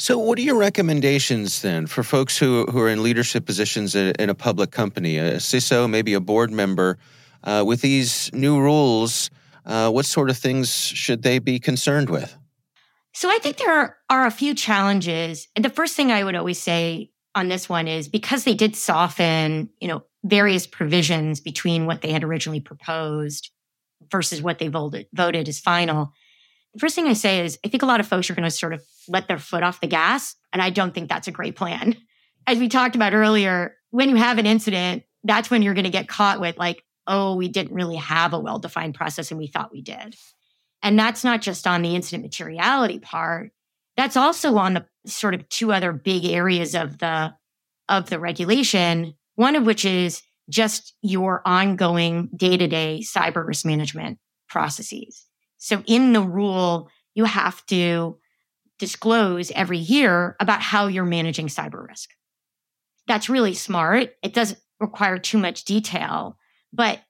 So, 0.00 0.16
what 0.16 0.38
are 0.38 0.42
your 0.42 0.56
recommendations 0.56 1.60
then 1.60 1.88
for 1.88 2.04
folks 2.04 2.38
who, 2.38 2.66
who 2.66 2.78
are 2.78 2.88
in 2.88 3.02
leadership 3.02 3.44
positions 3.44 3.96
in 3.96 4.30
a 4.30 4.34
public 4.34 4.70
company, 4.70 5.18
a 5.18 5.38
CISO, 5.38 5.90
maybe 5.90 6.14
a 6.14 6.20
board 6.20 6.52
member? 6.52 6.98
Uh, 7.42 7.64
with 7.66 7.80
these 7.80 8.32
new 8.32 8.60
rules, 8.60 9.30
uh, 9.66 9.90
what 9.90 10.04
sort 10.06 10.30
of 10.30 10.36
things 10.36 10.72
should 10.74 11.22
they 11.22 11.38
be 11.38 11.58
concerned 11.58 12.10
with? 12.10 12.36
So, 13.12 13.28
I 13.28 13.38
think 13.38 13.56
there 13.56 13.72
are, 13.72 13.96
are 14.08 14.26
a 14.26 14.30
few 14.30 14.54
challenges. 14.54 15.48
And 15.56 15.64
the 15.64 15.70
first 15.70 15.96
thing 15.96 16.12
I 16.12 16.22
would 16.22 16.36
always 16.36 16.60
say 16.60 17.10
on 17.34 17.48
this 17.48 17.68
one 17.68 17.88
is 17.88 18.08
because 18.08 18.44
they 18.44 18.54
did 18.54 18.76
soften, 18.76 19.68
you 19.80 19.88
know, 19.88 20.04
various 20.24 20.66
provisions 20.66 21.40
between 21.40 21.86
what 21.86 22.02
they 22.02 22.12
had 22.12 22.22
originally 22.22 22.60
proposed 22.60 23.50
versus 24.12 24.40
what 24.40 24.60
they 24.60 24.68
voted, 24.68 25.06
voted 25.12 25.48
as 25.48 25.58
final 25.58 26.12
first 26.78 26.94
thing 26.94 27.06
I 27.06 27.12
say 27.12 27.44
is 27.44 27.58
I 27.64 27.68
think 27.68 27.82
a 27.82 27.86
lot 27.86 28.00
of 28.00 28.06
folks 28.06 28.28
are 28.30 28.34
going 28.34 28.44
to 28.44 28.50
sort 28.50 28.72
of 28.72 28.82
let 29.08 29.28
their 29.28 29.38
foot 29.38 29.62
off 29.62 29.80
the 29.80 29.86
gas. 29.86 30.34
And 30.52 30.62
I 30.62 30.70
don't 30.70 30.94
think 30.94 31.08
that's 31.08 31.28
a 31.28 31.32
great 31.32 31.56
plan. 31.56 31.96
As 32.46 32.58
we 32.58 32.68
talked 32.68 32.96
about 32.96 33.14
earlier, 33.14 33.76
when 33.90 34.08
you 34.08 34.16
have 34.16 34.38
an 34.38 34.46
incident, 34.46 35.02
that's 35.24 35.50
when 35.50 35.62
you're 35.62 35.74
going 35.74 35.84
to 35.84 35.90
get 35.90 36.08
caught 36.08 36.40
with 36.40 36.56
like, 36.58 36.82
oh, 37.06 37.34
we 37.36 37.48
didn't 37.48 37.74
really 37.74 37.96
have 37.96 38.32
a 38.32 38.38
well 38.38 38.58
defined 38.58 38.94
process 38.94 39.30
and 39.30 39.38
we 39.38 39.46
thought 39.46 39.72
we 39.72 39.82
did. 39.82 40.14
And 40.82 40.98
that's 40.98 41.24
not 41.24 41.42
just 41.42 41.66
on 41.66 41.82
the 41.82 41.94
incident 41.94 42.22
materiality 42.22 42.98
part. 42.98 43.50
That's 43.96 44.16
also 44.16 44.56
on 44.56 44.74
the 44.74 44.86
sort 45.06 45.34
of 45.34 45.48
two 45.48 45.72
other 45.72 45.92
big 45.92 46.24
areas 46.24 46.74
of 46.74 46.98
the 46.98 47.34
of 47.88 48.10
the 48.10 48.20
regulation, 48.20 49.14
one 49.34 49.56
of 49.56 49.64
which 49.64 49.84
is 49.84 50.22
just 50.50 50.94
your 51.02 51.42
ongoing 51.44 52.28
day-to-day 52.36 53.00
cyber 53.02 53.46
risk 53.46 53.64
management 53.64 54.18
processes. 54.48 55.27
So 55.58 55.82
in 55.86 56.12
the 56.12 56.22
rule, 56.22 56.88
you 57.14 57.24
have 57.24 57.64
to 57.66 58.18
disclose 58.78 59.50
every 59.50 59.78
year 59.78 60.36
about 60.40 60.62
how 60.62 60.86
you're 60.86 61.04
managing 61.04 61.48
cyber 61.48 61.86
risk. 61.86 62.10
That's 63.06 63.28
really 63.28 63.54
smart. 63.54 64.10
It 64.22 64.34
doesn't 64.34 64.60
require 64.80 65.18
too 65.18 65.38
much 65.38 65.64
detail, 65.64 66.36
but 66.72 67.00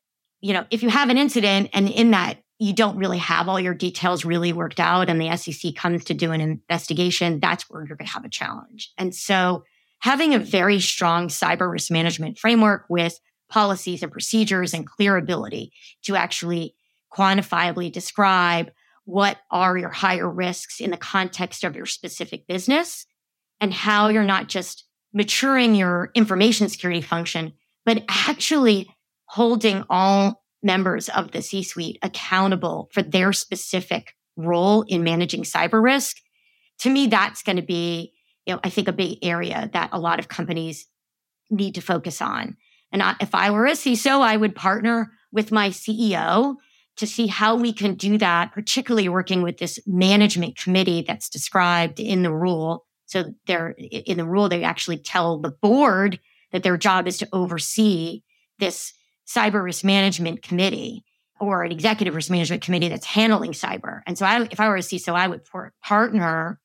you 0.41 0.55
know, 0.55 0.65
if 0.71 0.83
you 0.83 0.89
have 0.89 1.11
an 1.11 1.19
incident 1.19 1.71
and 1.73 1.89
in 1.89 2.13
that 2.13 2.39
you 2.59 2.73
don't 2.73 2.97
really 2.97 3.19
have 3.19 3.49
all 3.49 3.61
your 3.61 3.75
details 3.75 4.25
really 4.25 4.53
worked 4.53 4.81
out 4.81 5.09
and 5.09 5.21
the 5.21 5.37
SEC 5.37 5.75
comes 5.75 6.05
to 6.05 6.15
do 6.15 6.33
an 6.33 6.41
investigation, 6.41 7.41
that's 7.41 7.69
where 7.69 7.85
you're 7.85 7.97
going 7.97 8.07
to 8.07 8.13
have 8.13 8.25
a 8.25 8.31
challenge. 8.31 8.93
And 8.97 9.15
so 9.15 9.65
having 10.01 10.35
a 10.35 10.39
very 10.39 10.81
strong 10.81 11.29
cyber 11.29 11.71
risk 11.71 11.91
management 11.91 12.39
framework 12.39 12.87
with 12.89 13.19
policies 13.49 14.03
and 14.03 14.13
procedures 14.13 14.75
and 14.75 14.87
clear 14.87 15.17
ability 15.17 15.73
to 16.05 16.17
actually 16.17 16.75
quantifiably 17.15 17.91
describe 17.91 18.71
what 19.05 19.39
are 19.51 19.77
your 19.77 19.91
higher 19.91 20.29
risks 20.29 20.81
in 20.81 20.91
the 20.91 20.97
context 20.97 21.65
of 21.65 21.75
your 21.75 21.87
specific 21.87 22.47
business 22.47 23.07
and 23.61 23.73
how 23.73 24.09
you're 24.09 24.25
not 24.25 24.49
just 24.49 24.85
maturing 25.15 25.75
your 25.75 26.11
information 26.15 26.69
security 26.69 27.01
function, 27.01 27.53
but 27.87 28.05
actually 28.09 28.89
holding 29.25 29.85
all 29.89 30.45
members 30.63 31.09
of 31.09 31.31
the 31.31 31.41
C 31.41 31.63
suite 31.63 31.99
accountable 32.03 32.89
for 32.93 33.03
their 33.03 33.33
specific 33.33 34.15
role 34.37 34.83
in 34.83 35.03
managing 35.03 35.43
cyber 35.43 35.83
risk. 35.83 36.17
To 36.81 36.91
me, 36.91 37.07
that's 37.07 37.43
going 37.43 37.57
to 37.57 37.63
be 37.63 38.13
you 38.49 38.55
know, 38.55 38.61
I 38.65 38.71
think 38.71 38.89
a 38.89 38.93
big 38.93 39.19
area 39.23 39.69
that 39.75 39.91
a 39.93 40.01
lot 40.01 40.19
of 40.19 40.29
companies 40.29 40.87
need 41.51 41.75
to 41.75 41.83
focus 41.83 42.23
on. 42.23 42.57
And 42.91 43.03
I, 43.03 43.15
if 43.21 43.35
I 43.35 43.51
were 43.51 43.67
a 43.67 43.73
CISO, 43.73 44.23
I 44.23 44.39
would 44.39 44.55
partner 44.55 45.13
with 45.31 45.53
my 45.53 45.69
CEO 45.69 46.57
to 46.99 47.07
see 47.07 47.27
how 47.27 47.55
we 47.55 47.73
can 47.73 47.95
do 47.95 48.19
that, 48.19 48.53
particularly 48.53 49.09
working 49.09 49.43
with 49.43 49.59
this 49.59 49.79
management 49.87 50.57
committee 50.57 51.05
that's 51.07 51.29
described 51.29 52.01
in 52.01 52.23
the 52.23 52.33
rule. 52.33 52.85
So 53.07 53.33
they're 53.47 53.71
in 53.79 54.19
the 54.19 54.25
rule, 54.25 54.49
they 54.49 54.65
actually 54.65 54.99
tell 54.99 55.39
the 55.39 55.51
board 55.51 56.21
that 56.53 56.63
their 56.63 56.77
job 56.77 57.07
is 57.07 57.19
to 57.19 57.29
oversee 57.33 58.23
this 58.59 58.93
cyber 59.27 59.63
risk 59.63 59.85
management 59.85 60.43
committee 60.43 61.05
or 61.41 61.63
an 61.63 61.71
executive 61.71 62.15
risk 62.15 62.31
management 62.31 62.63
committee 62.63 62.89
that's 62.89 63.07
handling 63.07 63.53
cyber. 63.53 64.03
And 64.07 64.19
so 64.19 64.27
I, 64.27 64.49
if 64.51 64.59
I 64.59 64.69
were 64.69 64.77
a 64.77 64.81
CISO, 64.81 65.15
I 65.15 65.29
would 65.29 65.43
partner 65.83 66.59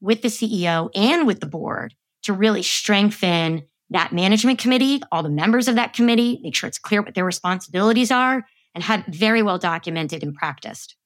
with 0.00 0.22
the 0.22 0.28
CEO 0.28 0.90
and 0.94 1.26
with 1.26 1.40
the 1.40 1.46
board 1.46 1.94
to 2.22 2.32
really 2.32 2.62
strengthen 2.62 3.64
that 3.90 4.12
management 4.12 4.58
committee, 4.58 5.02
all 5.12 5.22
the 5.22 5.28
members 5.28 5.68
of 5.68 5.74
that 5.74 5.92
committee, 5.92 6.40
make 6.42 6.54
sure 6.54 6.68
it's 6.68 6.78
clear 6.78 7.02
what 7.02 7.14
their 7.14 7.24
responsibilities 7.24 8.10
are 8.10 8.46
and 8.74 8.82
had 8.82 9.04
very 9.06 9.42
well 9.42 9.58
documented 9.58 10.22
and 10.22 10.34
practiced. 10.34 10.96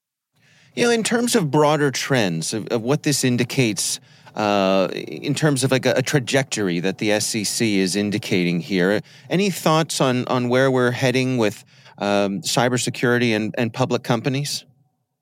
You 0.74 0.84
know, 0.84 0.90
in 0.90 1.02
terms 1.02 1.34
of 1.34 1.50
broader 1.50 1.90
trends 1.90 2.54
of, 2.54 2.66
of 2.68 2.82
what 2.82 3.02
this 3.02 3.24
indicates, 3.24 4.00
uh, 4.34 4.88
in 4.92 5.34
terms 5.34 5.64
of 5.64 5.70
like 5.70 5.86
a, 5.86 5.94
a, 5.96 6.02
trajectory 6.02 6.78
that 6.80 6.98
the 6.98 7.18
SEC 7.18 7.66
is 7.66 7.96
indicating 7.96 8.60
here, 8.60 9.00
any 9.28 9.50
thoughts 9.50 10.00
on 10.00 10.26
on 10.28 10.48
where 10.48 10.70
we're 10.70 10.92
heading 10.92 11.36
with 11.36 11.64
um, 11.98 12.40
cybersecurity 12.42 13.34
and, 13.34 13.54
and 13.58 13.72
public 13.72 14.04
companies? 14.04 14.64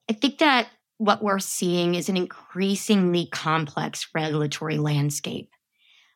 I 0.08 0.12
think 0.12 0.38
that 0.38 0.68
what 0.98 1.22
we're 1.22 1.38
seeing 1.38 1.94
is 1.94 2.08
an 2.08 2.16
increasingly 2.16 3.26
complex 3.32 4.08
regulatory 4.14 4.78
landscape. 4.78 5.50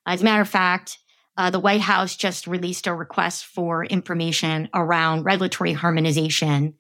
As 0.07 0.23
a 0.23 0.25
matter 0.25 0.43
of 0.43 0.49
fact, 0.49 0.99
uh, 1.41 1.49
the 1.49 1.59
White 1.59 1.81
House 1.81 2.17
just 2.17 2.47
released 2.47 2.87
a 2.87 2.93
request 2.93 3.47
for 3.47 3.83
information 3.83 4.69
around 4.75 5.23
regulatory 5.23 5.73
harmonization 5.73 6.75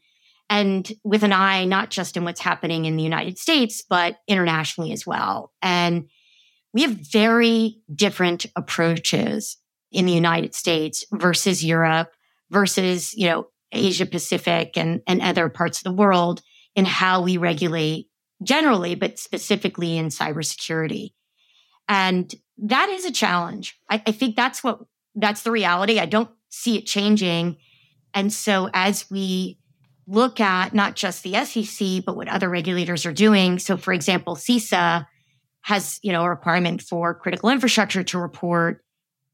and 0.51 0.93
with 1.03 1.23
an 1.23 1.33
eye 1.33 1.65
not 1.65 1.89
just 1.89 2.15
in 2.15 2.25
what's 2.25 2.43
happening 2.43 2.85
in 2.85 2.95
the 2.95 3.03
United 3.03 3.39
States, 3.39 3.83
but 3.89 4.19
internationally 4.29 4.93
as 4.93 5.07
well. 5.07 5.51
And 5.63 6.11
we 6.75 6.83
have 6.83 6.91
very 6.91 7.79
different 7.95 8.45
approaches 8.55 9.57
in 9.93 10.05
the 10.05 10.13
United 10.13 10.55
States 10.55 11.07
versus 11.11 11.65
Europe 11.65 12.13
versus, 12.51 13.15
you 13.15 13.29
know, 13.29 13.47
Asia 13.73 14.05
Pacific 14.05 14.77
and, 14.77 15.01
and 15.07 15.23
other 15.23 15.49
parts 15.49 15.79
of 15.79 15.85
the 15.85 15.97
world 15.97 16.43
in 16.77 16.85
how 16.85 17.23
we 17.23 17.39
regulate 17.39 18.09
generally, 18.43 18.95
but 18.95 19.19
specifically 19.19 19.97
in 19.97 20.09
cybersecurity. 20.09 21.13
And 21.89 22.33
that 22.63 22.89
is 22.91 23.05
a 23.05 23.13
challenge. 23.13 23.79
I, 23.89 24.03
I 24.07 24.13
think 24.13 24.37
that's 24.37 24.63
what, 24.63 24.81
that's 25.15 25.43
the 25.43 25.51
reality. 25.51 25.99
I 25.99 26.07
don't 26.07 26.31
see 26.51 26.77
it 26.77 26.87
changing. 26.87 27.57
And 28.15 28.33
so 28.33 28.69
as 28.75 29.11
we 29.11 29.59
look 30.07 30.41
at 30.41 30.75
not 30.75 30.97
just 30.97 31.23
the 31.23 31.45
SEC, 31.45 32.05
but 32.05 32.17
what 32.17 32.29
other 32.29 32.49
regulators 32.49 33.07
are 33.07 33.13
doing. 33.13 33.59
So 33.59 33.77
for 33.77 33.93
example, 33.93 34.35
CISA 34.35 35.07
has, 35.63 36.01
you 36.03 36.13
know, 36.13 36.25
a 36.25 36.31
requirement 36.31 36.83
for 36.83 37.15
critical 37.15 37.49
infrastructure 37.51 38.03
to 38.03 38.19
report. 38.19 38.83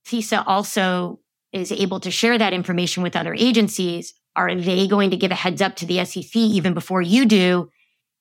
CISA 0.07 0.45
also 0.47 1.21
is 1.53 1.73
able 1.73 2.01
to 2.01 2.11
share 2.11 2.37
that 2.37 2.53
information 2.53 3.03
with 3.03 3.17
other 3.17 3.35
agencies. 3.35 4.13
Are 4.35 4.55
they 4.55 4.87
going 4.87 5.11
to 5.11 5.17
give 5.17 5.31
a 5.31 5.37
heads 5.37 5.63
up 5.63 5.77
to 5.77 5.87
the 5.87 6.05
SEC 6.05 6.37
even 6.37 6.75
before 6.75 7.01
you 7.01 7.25
do 7.25 7.71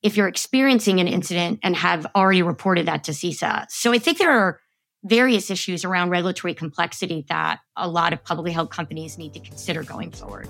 if 0.01 0.15
you're 0.15 0.27
experiencing 0.27 1.00
an 1.00 1.07
incident 1.07 1.59
and 1.61 1.75
have 1.75 2.07
already 2.15 2.41
reported 2.41 2.85
that 2.87 3.03
to 3.05 3.11
CISA? 3.11 3.65
So 3.70 3.91
I 3.91 4.00
think 4.00 4.18
there 4.18 4.31
are 4.31 4.59
various 5.05 5.51
issues 5.51 5.85
around 5.85 6.09
regulatory 6.09 6.53
complexity 6.53 7.25
that 7.29 7.59
a 7.77 7.87
lot 7.87 8.11
of 8.11 8.24
publicly 8.24 8.51
held 8.51 8.72
companies 8.72 9.18
need 9.18 9.33
to 9.33 9.39
consider 9.39 9.83
going 9.83 10.11
forward. 10.11 10.50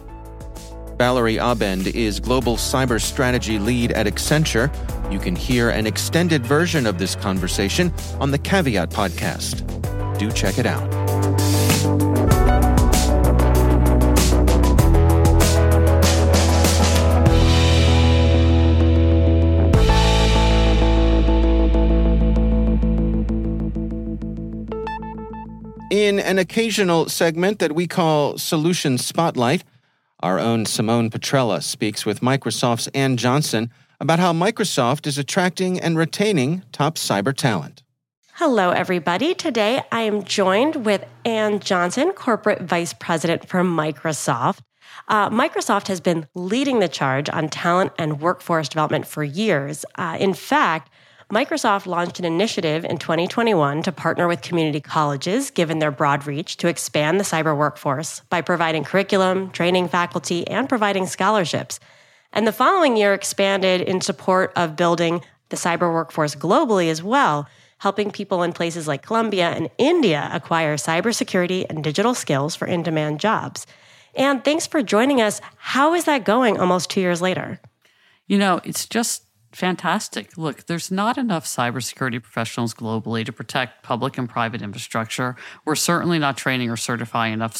Valerie 0.97 1.37
Abend 1.37 1.87
is 1.87 2.21
Global 2.21 2.55
Cyber 2.55 3.01
Strategy 3.01 3.59
Lead 3.59 3.91
at 3.91 4.05
Accenture. 4.05 4.71
You 5.11 5.19
can 5.19 5.35
hear 5.35 5.69
an 5.69 5.85
extended 5.85 6.45
version 6.45 6.87
of 6.87 6.97
this 6.97 7.15
conversation 7.15 7.93
on 8.21 8.31
the 8.31 8.37
Caveat 8.37 8.91
podcast. 8.91 9.67
Do 10.17 10.31
check 10.31 10.57
it 10.57 10.65
out. 10.65 11.34
In 25.91 26.17
an 26.19 26.39
occasional 26.39 27.09
segment 27.09 27.59
that 27.59 27.75
we 27.75 27.85
call 27.85 28.39
Solution 28.39 28.97
Spotlight, 28.97 29.63
our 30.19 30.39
own 30.39 30.65
Simone 30.65 31.11
Petrella 31.11 31.61
speaks 31.61 32.07
with 32.07 32.21
Microsoft's 32.21 32.87
Ann 32.95 33.17
Johnson 33.17 33.69
about 33.99 34.17
how 34.17 34.33
Microsoft 34.33 35.05
is 35.05 35.19
attracting 35.19 35.79
and 35.79 35.95
retaining 35.95 36.63
top 36.71 36.95
cyber 36.95 37.35
talent. 37.35 37.83
Hello, 38.33 38.71
everybody. 38.71 39.35
Today 39.35 39.83
I 39.91 40.01
am 40.01 40.23
joined 40.23 40.87
with 40.87 41.05
Ann 41.23 41.59
Johnson, 41.59 42.13
Corporate 42.13 42.63
Vice 42.63 42.93
President 42.93 43.47
for 43.47 43.61
Microsoft. 43.61 44.61
Uh, 45.07 45.29
Microsoft 45.29 45.87
has 45.87 46.01
been 46.01 46.27
leading 46.33 46.79
the 46.79 46.87
charge 46.87 47.29
on 47.29 47.47
talent 47.47 47.91
and 47.99 48.19
workforce 48.19 48.67
development 48.67 49.05
for 49.05 49.23
years. 49.23 49.85
Uh, 49.99 50.17
in 50.19 50.33
fact, 50.33 50.89
Microsoft 51.31 51.88
launched 51.88 52.19
an 52.19 52.25
initiative 52.25 52.85
in 52.85 52.99
2021 52.99 53.81
to 53.81 53.91
partner 53.91 54.27
with 54.27 54.43
community 54.43 54.79
colleges, 54.79 55.49
given 55.49 55.79
their 55.79 55.89
broad 55.89 56.27
reach, 56.27 56.55
to 56.57 56.67
expand 56.67 57.19
the 57.19 57.23
cyber 57.23 57.57
workforce 57.57 58.19
by 58.29 58.41
providing 58.41 58.83
curriculum, 58.83 59.49
training 59.49 59.88
faculty, 59.88 60.47
and 60.47 60.69
providing 60.69 61.07
scholarships. 61.07 61.79
And 62.31 62.45
the 62.45 62.51
following 62.51 62.95
year 62.95 63.15
expanded 63.15 63.81
in 63.81 64.01
support 64.01 64.53
of 64.55 64.75
building 64.75 65.21
the 65.49 65.55
cyber 65.55 65.91
workforce 65.91 66.35
globally 66.35 66.91
as 66.91 67.01
well, 67.01 67.47
helping 67.79 68.11
people 68.11 68.43
in 68.43 68.53
places 68.53 68.88
like 68.88 69.01
Colombia 69.01 69.49
and 69.49 69.71
India 69.79 70.29
acquire 70.31 70.77
cybersecurity 70.77 71.65
and 71.67 71.83
digital 71.83 72.13
skills 72.13 72.55
for 72.55 72.67
in 72.67 72.83
demand 72.83 73.19
jobs. 73.19 73.65
And 74.13 74.43
thanks 74.45 74.67
for 74.67 74.83
joining 74.83 75.21
us. 75.21 75.41
How 75.57 75.95
is 75.95 76.05
that 76.05 76.23
going 76.23 76.59
almost 76.59 76.91
two 76.91 77.01
years 77.01 77.21
later? 77.21 77.59
You 78.27 78.38
know, 78.38 78.61
it's 78.63 78.85
just 78.85 79.24
fantastic. 79.55 80.37
Look, 80.37 80.65
there's 80.65 80.91
not 80.91 81.17
enough 81.17 81.45
cybersecurity 81.45 82.21
professionals 82.21 82.73
globally 82.73 83.25
to 83.25 83.31
protect 83.31 83.83
public 83.83 84.17
and 84.17 84.29
private 84.29 84.61
infrastructure. 84.61 85.35
We're 85.65 85.75
certainly 85.75 86.19
not 86.19 86.37
training 86.37 86.69
or 86.69 86.77
certifying 86.77 87.33
enough 87.33 87.55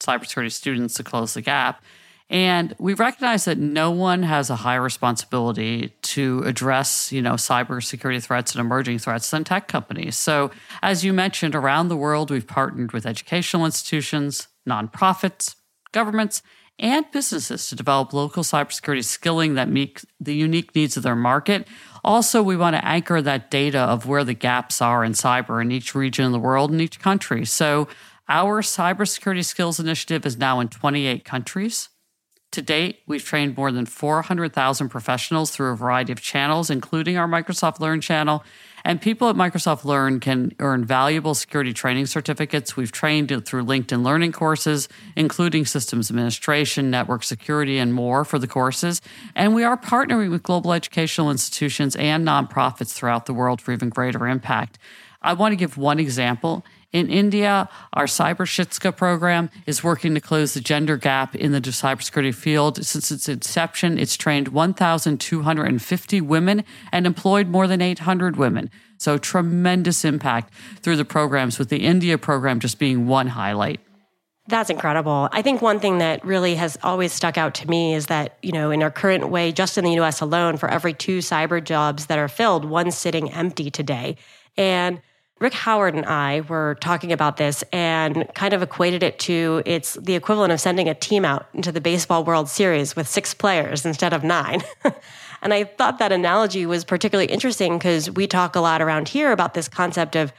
cybersecurity 0.00 0.52
students 0.52 0.94
to 0.94 1.04
close 1.04 1.34
the 1.34 1.42
gap. 1.42 1.82
And 2.30 2.76
we 2.78 2.94
recognize 2.94 3.44
that 3.46 3.58
no 3.58 3.90
one 3.90 4.22
has 4.22 4.50
a 4.50 4.56
higher 4.56 4.80
responsibility 4.80 5.92
to 6.02 6.44
address, 6.46 7.10
you 7.10 7.20
know, 7.20 7.32
cybersecurity 7.32 8.22
threats 8.22 8.52
and 8.52 8.60
emerging 8.60 9.00
threats 9.00 9.28
than 9.30 9.42
tech 9.42 9.66
companies. 9.66 10.16
So, 10.16 10.52
as 10.80 11.04
you 11.04 11.12
mentioned, 11.12 11.56
around 11.56 11.88
the 11.88 11.96
world, 11.96 12.30
we've 12.30 12.46
partnered 12.46 12.92
with 12.92 13.04
educational 13.04 13.66
institutions, 13.66 14.46
nonprofits, 14.68 15.56
governments, 15.90 16.42
and 16.78 17.04
businesses 17.12 17.68
to 17.68 17.76
develop 17.76 18.12
local 18.12 18.42
cybersecurity 18.42 19.04
skilling 19.04 19.54
that 19.54 19.68
meet 19.68 20.04
the 20.18 20.34
unique 20.34 20.74
needs 20.74 20.96
of 20.96 21.02
their 21.02 21.16
market. 21.16 21.66
Also, 22.02 22.42
we 22.42 22.56
want 22.56 22.74
to 22.74 22.84
anchor 22.84 23.20
that 23.20 23.50
data 23.50 23.80
of 23.80 24.06
where 24.06 24.24
the 24.24 24.34
gaps 24.34 24.80
are 24.80 25.04
in 25.04 25.12
cyber 25.12 25.60
in 25.60 25.70
each 25.70 25.94
region 25.94 26.24
of 26.24 26.32
the 26.32 26.38
world 26.38 26.70
and 26.70 26.80
each 26.80 27.00
country. 27.00 27.44
So, 27.44 27.88
our 28.28 28.62
cybersecurity 28.62 29.44
skills 29.44 29.80
initiative 29.80 30.24
is 30.24 30.38
now 30.38 30.60
in 30.60 30.68
28 30.68 31.24
countries. 31.24 31.88
To 32.52 32.62
date, 32.62 33.00
we've 33.06 33.24
trained 33.24 33.56
more 33.56 33.70
than 33.70 33.86
400,000 33.86 34.88
professionals 34.88 35.50
through 35.50 35.72
a 35.72 35.76
variety 35.76 36.12
of 36.12 36.20
channels, 36.20 36.70
including 36.70 37.16
our 37.16 37.28
Microsoft 37.28 37.78
Learn 37.80 38.00
channel 38.00 38.42
and 38.84 39.00
people 39.00 39.28
at 39.28 39.36
Microsoft 39.36 39.84
Learn 39.84 40.20
can 40.20 40.52
earn 40.58 40.84
valuable 40.84 41.34
security 41.34 41.72
training 41.72 42.06
certificates. 42.06 42.76
We've 42.76 42.92
trained 42.92 43.28
through 43.46 43.64
LinkedIn 43.64 44.02
Learning 44.02 44.32
courses, 44.32 44.88
including 45.16 45.66
systems 45.66 46.10
administration, 46.10 46.90
network 46.90 47.24
security, 47.24 47.78
and 47.78 47.92
more 47.92 48.24
for 48.24 48.38
the 48.38 48.48
courses. 48.48 49.00
And 49.34 49.54
we 49.54 49.64
are 49.64 49.76
partnering 49.76 50.30
with 50.30 50.42
global 50.42 50.72
educational 50.72 51.30
institutions 51.30 51.96
and 51.96 52.26
nonprofits 52.26 52.92
throughout 52.92 53.26
the 53.26 53.34
world 53.34 53.60
for 53.60 53.72
even 53.72 53.88
greater 53.88 54.26
impact. 54.26 54.78
I 55.22 55.34
want 55.34 55.52
to 55.52 55.56
give 55.56 55.76
one 55.76 55.98
example. 55.98 56.64
In 56.92 57.08
India, 57.08 57.68
our 57.92 58.06
Cyber 58.06 58.96
program 58.96 59.48
is 59.64 59.84
working 59.84 60.14
to 60.14 60.20
close 60.20 60.54
the 60.54 60.60
gender 60.60 60.96
gap 60.96 61.36
in 61.36 61.52
the 61.52 61.60
cybersecurity 61.60 62.34
field. 62.34 62.84
Since 62.84 63.12
its 63.12 63.28
inception, 63.28 63.96
it's 63.96 64.16
trained 64.16 64.48
1,250 64.48 66.20
women 66.20 66.64
and 66.90 67.06
employed 67.06 67.46
more 67.46 67.68
than 67.68 67.80
800 67.80 68.36
women. 68.36 68.70
So 68.98 69.18
tremendous 69.18 70.04
impact 70.04 70.52
through 70.82 70.96
the 70.96 71.04
programs, 71.04 71.60
with 71.60 71.68
the 71.68 71.84
India 71.84 72.18
program 72.18 72.58
just 72.58 72.78
being 72.78 73.06
one 73.06 73.28
highlight. 73.28 73.80
That's 74.48 74.68
incredible. 74.68 75.28
I 75.30 75.42
think 75.42 75.62
one 75.62 75.78
thing 75.78 75.98
that 75.98 76.24
really 76.24 76.56
has 76.56 76.76
always 76.82 77.12
stuck 77.12 77.38
out 77.38 77.54
to 77.54 77.70
me 77.70 77.94
is 77.94 78.06
that, 78.06 78.36
you 78.42 78.50
know, 78.50 78.72
in 78.72 78.82
our 78.82 78.90
current 78.90 79.28
way, 79.28 79.52
just 79.52 79.78
in 79.78 79.84
the 79.84 79.92
US 80.00 80.20
alone, 80.20 80.56
for 80.56 80.68
every 80.68 80.92
two 80.92 81.18
cyber 81.18 81.62
jobs 81.62 82.06
that 82.06 82.18
are 82.18 82.26
filled, 82.26 82.64
one's 82.64 82.98
sitting 82.98 83.30
empty 83.30 83.70
today. 83.70 84.16
And 84.56 85.00
Rick 85.40 85.54
Howard 85.54 85.94
and 85.94 86.04
I 86.04 86.42
were 86.42 86.76
talking 86.80 87.12
about 87.12 87.38
this 87.38 87.64
and 87.72 88.28
kind 88.34 88.52
of 88.52 88.62
equated 88.62 89.02
it 89.02 89.18
to 89.20 89.62
it's 89.64 89.94
the 89.94 90.14
equivalent 90.14 90.52
of 90.52 90.60
sending 90.60 90.86
a 90.86 90.94
team 90.94 91.24
out 91.24 91.46
into 91.54 91.72
the 91.72 91.80
Baseball 91.80 92.24
World 92.24 92.50
Series 92.50 92.94
with 92.94 93.08
six 93.08 93.32
players 93.32 93.86
instead 93.86 94.12
of 94.12 94.22
nine. 94.22 94.62
and 95.42 95.54
I 95.54 95.64
thought 95.64 95.98
that 95.98 96.12
analogy 96.12 96.66
was 96.66 96.84
particularly 96.84 97.32
interesting 97.32 97.78
because 97.78 98.10
we 98.10 98.26
talk 98.26 98.54
a 98.54 98.60
lot 98.60 98.82
around 98.82 99.08
here 99.08 99.32
about 99.32 99.54
this 99.54 99.66
concept 99.66 100.14
of 100.14 100.30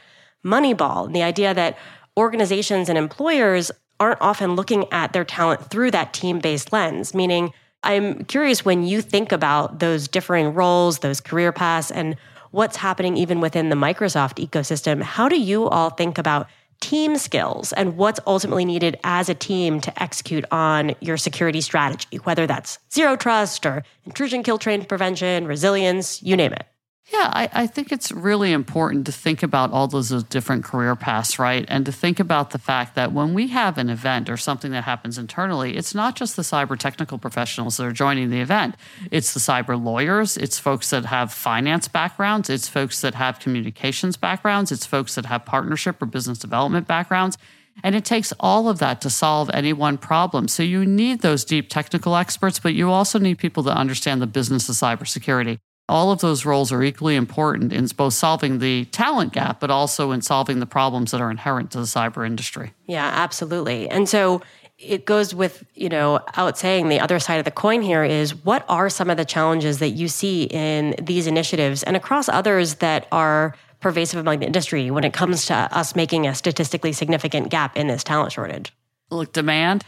Moneyball 0.44 1.06
and 1.06 1.16
the 1.16 1.24
idea 1.24 1.52
that 1.52 1.76
organizations 2.16 2.88
and 2.88 2.96
employers 2.96 3.72
aren't 3.98 4.20
often 4.20 4.54
looking 4.54 4.86
at 4.92 5.12
their 5.12 5.24
talent 5.24 5.68
through 5.68 5.90
that 5.90 6.12
team 6.12 6.38
based 6.38 6.72
lens, 6.72 7.12
meaning 7.12 7.52
I'm 7.82 8.24
curious 8.26 8.64
when 8.64 8.84
you 8.84 9.02
think 9.02 9.32
about 9.32 9.80
those 9.80 10.06
differing 10.06 10.54
roles, 10.54 11.00
those 11.00 11.20
career 11.20 11.50
paths, 11.50 11.90
and 11.90 12.16
what's 12.52 12.76
happening 12.76 13.16
even 13.16 13.40
within 13.40 13.68
the 13.68 13.76
Microsoft 13.76 14.44
ecosystem, 14.46 15.02
how 15.02 15.28
do 15.28 15.40
you 15.40 15.68
all 15.68 15.90
think 15.90 16.16
about 16.16 16.46
team 16.80 17.16
skills 17.16 17.72
and 17.72 17.96
what's 17.96 18.20
ultimately 18.26 18.64
needed 18.64 18.98
as 19.04 19.28
a 19.28 19.34
team 19.34 19.80
to 19.80 20.02
execute 20.02 20.44
on 20.50 20.94
your 21.00 21.16
security 21.16 21.60
strategy, 21.60 22.18
whether 22.24 22.46
that's 22.46 22.78
zero 22.92 23.16
trust 23.16 23.64
or 23.64 23.84
intrusion 24.04 24.42
kill 24.42 24.58
chain 24.58 24.84
prevention, 24.84 25.46
resilience, 25.46 26.22
you 26.22 26.36
name 26.36 26.52
it? 26.52 26.66
Yeah, 27.10 27.30
I, 27.32 27.48
I, 27.52 27.66
think 27.66 27.90
it's 27.90 28.12
really 28.12 28.52
important 28.52 29.06
to 29.06 29.12
think 29.12 29.42
about 29.42 29.72
all 29.72 29.88
those, 29.88 30.10
those, 30.10 30.22
different 30.22 30.62
career 30.62 30.94
paths, 30.94 31.36
right? 31.36 31.64
And 31.66 31.84
to 31.84 31.90
think 31.90 32.20
about 32.20 32.50
the 32.50 32.58
fact 32.58 32.94
that 32.94 33.12
when 33.12 33.34
we 33.34 33.48
have 33.48 33.76
an 33.76 33.90
event 33.90 34.30
or 34.30 34.36
something 34.36 34.70
that 34.70 34.84
happens 34.84 35.18
internally, 35.18 35.76
it's 35.76 35.96
not 35.96 36.14
just 36.14 36.36
the 36.36 36.42
cyber 36.42 36.78
technical 36.78 37.18
professionals 37.18 37.76
that 37.76 37.86
are 37.86 37.92
joining 37.92 38.30
the 38.30 38.40
event. 38.40 38.76
It's 39.10 39.34
the 39.34 39.40
cyber 39.40 39.82
lawyers, 39.82 40.36
it's 40.36 40.60
folks 40.60 40.90
that 40.90 41.06
have 41.06 41.32
finance 41.32 41.88
backgrounds, 41.88 42.48
it's 42.48 42.68
folks 42.68 43.00
that 43.00 43.16
have 43.16 43.40
communications 43.40 44.16
backgrounds, 44.16 44.70
it's 44.70 44.86
folks 44.86 45.16
that 45.16 45.26
have 45.26 45.44
partnership 45.44 46.00
or 46.00 46.06
business 46.06 46.38
development 46.38 46.86
backgrounds. 46.86 47.36
And 47.82 47.96
it 47.96 48.04
takes 48.04 48.32
all 48.38 48.68
of 48.68 48.78
that 48.78 49.00
to 49.00 49.10
solve 49.10 49.50
any 49.52 49.72
one 49.72 49.98
problem. 49.98 50.46
So 50.46 50.62
you 50.62 50.86
need 50.86 51.20
those 51.22 51.44
deep 51.44 51.68
technical 51.68 52.14
experts, 52.14 52.60
but 52.60 52.74
you 52.74 52.90
also 52.90 53.18
need 53.18 53.38
people 53.38 53.64
that 53.64 53.76
understand 53.76 54.22
the 54.22 54.26
business 54.26 54.68
of 54.68 54.76
cybersecurity 54.76 55.58
all 55.88 56.10
of 56.10 56.20
those 56.20 56.44
roles 56.44 56.72
are 56.72 56.82
equally 56.82 57.16
important 57.16 57.72
in 57.72 57.86
both 57.96 58.14
solving 58.14 58.58
the 58.58 58.84
talent 58.86 59.32
gap, 59.32 59.60
but 59.60 59.70
also 59.70 60.10
in 60.12 60.22
solving 60.22 60.60
the 60.60 60.66
problems 60.66 61.10
that 61.10 61.20
are 61.20 61.30
inherent 61.30 61.70
to 61.72 61.78
the 61.78 61.84
cyber 61.84 62.26
industry. 62.26 62.72
Yeah, 62.86 63.10
absolutely. 63.14 63.88
And 63.88 64.08
so 64.08 64.42
it 64.78 65.04
goes 65.04 65.34
with, 65.34 65.64
you 65.74 65.88
know, 65.88 66.20
out 66.36 66.58
saying 66.58 66.88
the 66.88 67.00
other 67.00 67.18
side 67.18 67.38
of 67.38 67.44
the 67.44 67.50
coin 67.50 67.82
here 67.82 68.04
is 68.04 68.34
what 68.44 68.64
are 68.68 68.88
some 68.88 69.10
of 69.10 69.16
the 69.16 69.24
challenges 69.24 69.78
that 69.78 69.90
you 69.90 70.08
see 70.08 70.44
in 70.44 70.94
these 71.00 71.26
initiatives 71.26 71.82
and 71.82 71.96
across 71.96 72.28
others 72.28 72.76
that 72.76 73.06
are 73.12 73.54
pervasive 73.80 74.18
among 74.18 74.38
the 74.38 74.46
industry 74.46 74.90
when 74.90 75.04
it 75.04 75.12
comes 75.12 75.46
to 75.46 75.54
us 75.54 75.94
making 75.96 76.26
a 76.26 76.34
statistically 76.34 76.92
significant 76.92 77.50
gap 77.50 77.76
in 77.76 77.86
this 77.88 78.04
talent 78.04 78.32
shortage? 78.32 78.72
Look, 79.10 79.32
demand 79.32 79.84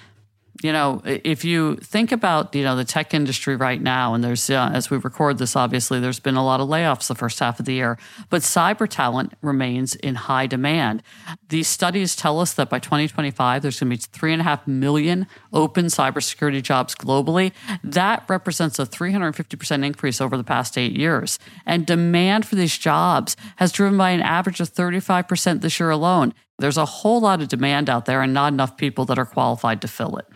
you 0.63 0.73
know, 0.73 1.03
if 1.05 1.45
you 1.45 1.77
think 1.77 2.13
about, 2.13 2.55
you 2.55 2.63
know, 2.63 2.77
the 2.77 2.85
tech 2.85 3.13
industry 3.13 3.57
right 3.57 3.81
now, 3.81 4.15
and 4.15 4.23
there's, 4.23 4.49
uh, 4.49 4.71
as 4.73 4.89
we 4.89 4.99
record 4.99 5.39
this, 5.39 5.57
obviously, 5.57 5.99
there's 5.99 6.21
been 6.21 6.37
a 6.37 6.45
lot 6.45 6.61
of 6.61 6.69
layoffs 6.69 7.09
the 7.09 7.15
first 7.15 7.41
half 7.41 7.59
of 7.59 7.67
the 7.67 7.75
year, 7.75 7.99
but 8.31 8.43
cyber 8.43 8.89
talent 8.89 9.33
remains 9.43 9.95
in 9.97 10.15
high 10.15 10.47
demand. 10.47 11.03
These 11.49 11.67
studies 11.67 12.15
tell 12.15 12.39
us 12.39 12.55
that 12.55 12.71
by 12.71 12.79
2025, 12.79 13.63
there's 13.63 13.81
going 13.81 13.91
to 13.91 13.97
be 13.97 14.03
three 14.13 14.33
and 14.33 14.41
a 14.41 14.45
half 14.45 14.67
million 14.67 15.27
open 15.53 15.87
cybersecurity 15.87 16.63
jobs 16.63 16.95
globally. 16.95 17.53
That 17.83 18.25
represents 18.29 18.79
a 18.79 18.87
350% 18.87 19.85
increase 19.85 20.21
over 20.21 20.37
the 20.37 20.45
past 20.45 20.79
eight 20.79 20.93
years. 20.93 21.39
And 21.67 21.85
demand 21.85 22.47
for 22.47 22.55
these 22.55 22.79
jobs 22.79 23.37
has 23.57 23.73
driven 23.73 23.99
by 23.99 24.11
an 24.11 24.21
average 24.21 24.61
of 24.61 24.73
35% 24.73 25.63
this 25.63 25.81
year 25.81 25.91
alone. 25.91 26.33
There's 26.59 26.77
a 26.77 26.85
whole 26.85 27.21
lot 27.21 27.43
of 27.43 27.49
demand 27.49 27.91
out 27.91 28.07
there 28.07 28.23
and 28.23 28.33
not 28.33 28.53
enough 28.53 28.77
people 28.77 29.05
that 29.07 29.19
are 29.19 29.27
qualified 29.27 29.81
to 29.83 29.89
fill 29.89 30.17
it. 30.17 30.27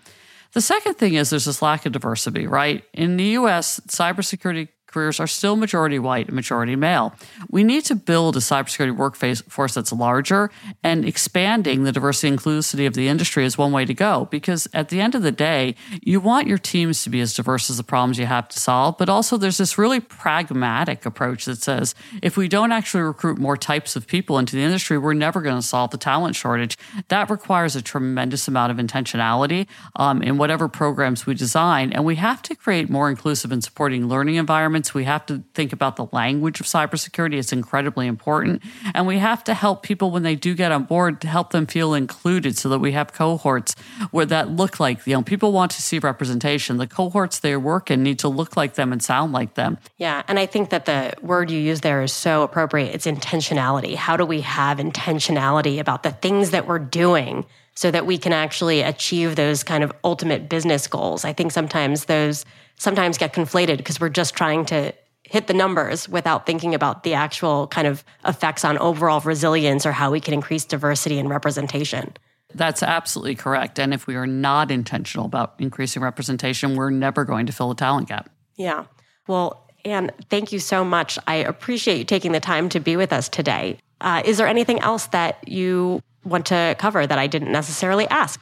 The 0.53 0.61
second 0.61 0.95
thing 0.95 1.15
is 1.15 1.31
there's 1.31 1.45
this 1.45 1.63
lack 1.63 1.87
of 1.87 1.93
diversity, 1.93 2.47
right? 2.47 2.85
In 2.93 3.17
the 3.17 3.25
US, 3.25 3.81
cybersecurity 3.81 4.69
careers 4.89 5.21
are 5.21 5.27
still 5.27 5.55
majority 5.55 5.99
white 5.99 6.27
and 6.27 6.35
majority 6.35 6.75
male. 6.75 7.15
We 7.51 7.63
need 7.63 7.85
to 7.85 7.95
build 7.95 8.37
a 8.37 8.41
cybersecurity 8.41 8.97
workforce 8.97 9.75
that's 9.75 9.93
larger, 9.93 10.51
and 10.83 11.05
expanding 11.05 11.85
the 11.85 11.93
diversity 11.93 12.29
and 12.29 12.39
inclusivity 12.39 12.87
of 12.87 12.95
the 12.95 13.09
industry 13.09 13.45
is 13.45 13.57
one 13.57 13.73
way 13.73 13.85
to 13.85 13.95
go. 13.95 14.29
Because 14.31 14.67
at 14.73 14.89
the 14.89 15.01
end 15.01 15.15
of 15.15 15.23
the 15.23 15.33
day, 15.33 15.75
you 16.03 16.21
want 16.21 16.49
your 16.49 16.59
teams 16.59 17.05
to 17.05 17.11
be 17.11 17.21
as 17.21 17.35
diverse 17.35 17.71
as 17.71 17.77
the 17.77 17.83
problems 17.85 18.19
you 18.19 18.27
have 18.27 18.49
to 18.49 18.59
solve, 18.59 18.97
but 18.99 19.09
also 19.09 19.37
there's 19.37 19.59
this 19.59 19.79
really 19.79 20.01
pragmatic 20.01 21.05
approach 21.07 21.45
that 21.45 21.63
says 21.63 21.95
if 22.23 22.37
we 22.37 22.49
don't 22.49 22.73
actually 22.73 23.03
recruit 23.03 23.39
more 23.39 23.57
types 23.57 23.95
of 23.95 24.07
people 24.07 24.39
into 24.39 24.57
the 24.57 24.63
industry, 24.63 24.97
we're 24.99 25.15
never 25.15 25.41
going 25.43 25.57
to 25.57 25.63
solve 25.63 25.91
the 25.91 25.99
talent 25.99 26.35
shortage. 26.35 26.77
That 27.09 27.31
requires 27.31 27.77
a 27.77 27.83
tremendous 27.83 28.49
amount 28.49 28.73
of 28.73 28.79
intentionality 28.85 29.67
um, 29.97 30.23
in 30.23 30.39
whatever 30.39 30.69
programs 30.69 31.27
we 31.27 31.35
design, 31.35 31.93
and 31.93 32.05
we 32.05 32.17
have 32.17 32.41
to 32.43 32.55
create 32.55 32.89
more 32.89 33.11
inclusive 33.11 33.53
and 33.53 33.63
supporting 33.63 34.09
learning 34.09 34.37
environments 34.37 34.78
We 34.95 35.05
have 35.05 35.27
to 35.27 35.43
think 35.55 35.73
about 35.73 35.97
the 35.97 36.07
language 36.13 36.61
of 36.61 36.67
cybersecurity. 36.67 37.35
It's 37.35 37.53
incredibly 37.53 38.07
important. 38.07 38.63
And 38.95 39.07
we 39.07 39.19
have 39.19 39.45
to 39.45 39.55
help 39.55 39.83
people 39.83 40.11
when 40.11 40.23
they 40.23 40.35
do 40.35 40.55
get 40.55 40.73
on 40.73 40.85
board 40.85 41.21
to 41.23 41.29
help 41.29 41.51
them 41.51 41.67
feel 41.67 41.95
included 41.95 42.57
so 42.57 42.69
that 42.69 42.79
we 42.79 42.93
have 42.93 43.13
cohorts 43.13 43.75
where 44.11 44.27
that 44.27 44.51
look 44.51 44.81
like, 44.81 45.07
you 45.07 45.15
know, 45.15 45.23
people 45.23 45.53
want 45.53 45.71
to 45.73 45.83
see 45.83 45.99
representation. 45.99 46.77
The 46.77 46.87
cohorts 46.87 47.41
they 47.41 47.57
work 47.57 47.91
in 47.91 48.03
need 48.03 48.19
to 48.21 48.29
look 48.29 48.57
like 48.57 48.75
them 48.75 48.93
and 48.93 49.03
sound 49.03 49.33
like 49.33 49.55
them. 49.55 49.79
Yeah. 49.97 50.23
And 50.29 50.39
I 50.39 50.47
think 50.47 50.71
that 50.71 50.85
the 50.87 51.15
word 51.23 51.51
you 51.51 51.59
use 51.59 51.81
there 51.81 52.03
is 52.03 52.13
so 52.13 52.43
appropriate. 52.43 52.95
It's 52.95 53.07
intentionality. 53.07 53.95
How 53.95 54.17
do 54.17 54.25
we 54.25 54.41
have 54.43 54.79
intentionality 54.79 55.79
about 55.79 56.03
the 56.03 56.13
things 56.13 56.51
that 56.51 56.67
we're 56.67 56.79
doing? 56.79 57.45
so 57.79 57.93
that 57.93 58.07
we 58.07 58.19
can 58.19 58.33
actually 58.33 58.81
achieve 58.81 59.37
those 59.37 59.63
kind 59.63 59.85
of 59.85 59.93
ultimate 60.03 60.49
business 60.49 60.89
goals. 60.89 61.25
I 61.25 61.33
think 61.33 61.53
sometimes 61.53 62.07
those 62.07 62.45
sometimes 62.79 63.19
get 63.19 63.33
conflated 63.33 63.77
because 63.77 64.01
we're 64.01 64.09
just 64.09 64.35
trying 64.35 64.65
to 64.67 64.93
hit 65.25 65.47
the 65.47 65.55
numbers 65.55 66.09
without 66.09 66.47
thinking 66.47 66.75
about 66.75 67.03
the 67.03 67.15
actual 67.15 67.67
kind 67.67 67.87
of 67.87 68.03
effects 68.25 68.65
on 68.65 68.79
overall 68.79 69.21
resilience 69.21 69.85
or 69.85 69.93
how 69.93 70.11
we 70.11 70.21
can 70.21 70.33
increase 70.33 70.65
diversity 70.65 71.19
and 71.19 71.29
representation. 71.29 72.15
That's 72.55 72.83
absolutely 72.83 73.35
correct. 73.35 73.79
And 73.79 73.93
if 73.93 74.07
we 74.07 74.15
are 74.17 74.27
not 74.27 74.71
intentional 74.71 75.27
about 75.27 75.55
increasing 75.59 76.03
representation, 76.03 76.77
we're 76.77 76.91
never 76.91 77.25
going 77.25 77.47
to 77.47 77.53
fill 77.53 77.71
a 77.71 77.77
talent 77.77 78.09
gap. 78.09 78.31
Yeah. 78.57 78.87
Well, 79.27 79.69
Ann, 79.85 80.11
thank 80.31 80.51
you 80.51 80.59
so 80.59 80.83
much. 80.83 81.19
I 81.27 81.37
appreciate 81.37 81.99
you 81.99 82.05
taking 82.05 82.33
the 82.33 82.41
time 82.41 82.71
to 82.71 82.81
be 82.81 82.97
with 82.97 83.13
us 83.13 83.29
today. 83.29 83.79
Uh, 84.01 84.23
is 84.25 84.39
there 84.39 84.47
anything 84.47 84.81
else 84.81 85.07
that 85.09 85.47
you 85.47 86.03
want 86.25 86.47
to 86.47 86.75
cover 86.79 87.07
that 87.07 87.19
I 87.19 87.27
didn't 87.27 87.53
necessarily 87.53 88.09
ask? 88.09 88.41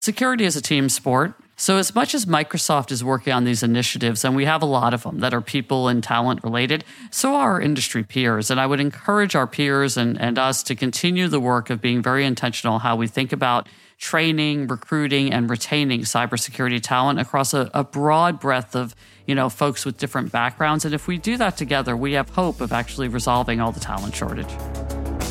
Security 0.00 0.44
is 0.44 0.56
a 0.56 0.62
team 0.62 0.88
sport. 0.88 1.34
So, 1.56 1.78
as 1.78 1.94
much 1.94 2.14
as 2.14 2.26
Microsoft 2.26 2.90
is 2.90 3.04
working 3.04 3.32
on 3.32 3.44
these 3.44 3.62
initiatives, 3.62 4.24
and 4.24 4.34
we 4.34 4.44
have 4.44 4.60
a 4.60 4.66
lot 4.66 4.92
of 4.92 5.04
them 5.04 5.20
that 5.20 5.32
are 5.32 5.40
people 5.40 5.86
and 5.86 6.02
talent 6.02 6.42
related, 6.42 6.84
so 7.12 7.34
are 7.34 7.52
our 7.52 7.60
industry 7.60 8.02
peers. 8.02 8.50
And 8.50 8.60
I 8.60 8.66
would 8.66 8.80
encourage 8.80 9.36
our 9.36 9.46
peers 9.46 9.96
and, 9.96 10.20
and 10.20 10.36
us 10.36 10.64
to 10.64 10.74
continue 10.74 11.28
the 11.28 11.38
work 11.38 11.70
of 11.70 11.80
being 11.80 12.02
very 12.02 12.24
intentional 12.24 12.80
how 12.80 12.96
we 12.96 13.06
think 13.06 13.32
about 13.32 13.68
training, 13.98 14.66
recruiting, 14.66 15.32
and 15.32 15.48
retaining 15.48 16.00
cybersecurity 16.00 16.80
talent 16.82 17.20
across 17.20 17.54
a, 17.54 17.70
a 17.72 17.84
broad 17.84 18.40
breadth 18.40 18.74
of 18.74 18.96
you 19.26 19.34
know 19.34 19.48
folks 19.48 19.84
with 19.84 19.96
different 19.96 20.32
backgrounds. 20.32 20.84
And 20.84 20.92
if 20.92 21.06
we 21.06 21.18
do 21.18 21.36
that 21.36 21.56
together, 21.56 21.96
we 21.96 22.14
have 22.14 22.30
hope 22.30 22.60
of 22.60 22.72
actually 22.72 23.06
resolving 23.06 23.60
all 23.60 23.70
the 23.70 23.80
talent 23.80 24.16
shortage. 24.16 24.50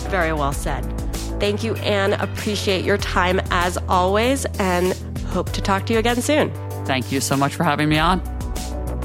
Very 0.09 0.31
well 0.31 0.53
said. 0.53 0.83
Thank 1.41 1.63
you, 1.63 1.75
Ann. 1.75 2.13
Appreciate 2.13 2.85
your 2.85 2.97
time 2.97 3.41
as 3.51 3.77
always. 3.89 4.45
And 4.59 4.93
hope 5.33 5.51
to 5.51 5.61
talk 5.61 5.85
to 5.87 5.93
you 5.93 5.99
again 5.99 6.21
soon. 6.21 6.51
Thank 6.85 7.11
you 7.11 7.19
so 7.19 7.35
much 7.35 7.55
for 7.55 7.63
having 7.63 7.89
me 7.89 7.97
on. 7.97 8.21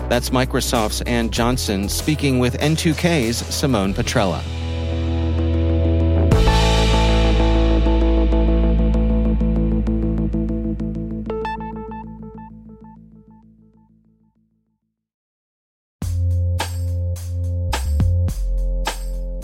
That's 0.09 0.31
Microsoft's 0.31 1.01
Ann 1.03 1.31
Johnson 1.31 1.89
speaking 1.89 2.39
with 2.39 2.59
N2K's 2.59 3.39
Simone 3.55 3.93
Petrella. 3.93 4.43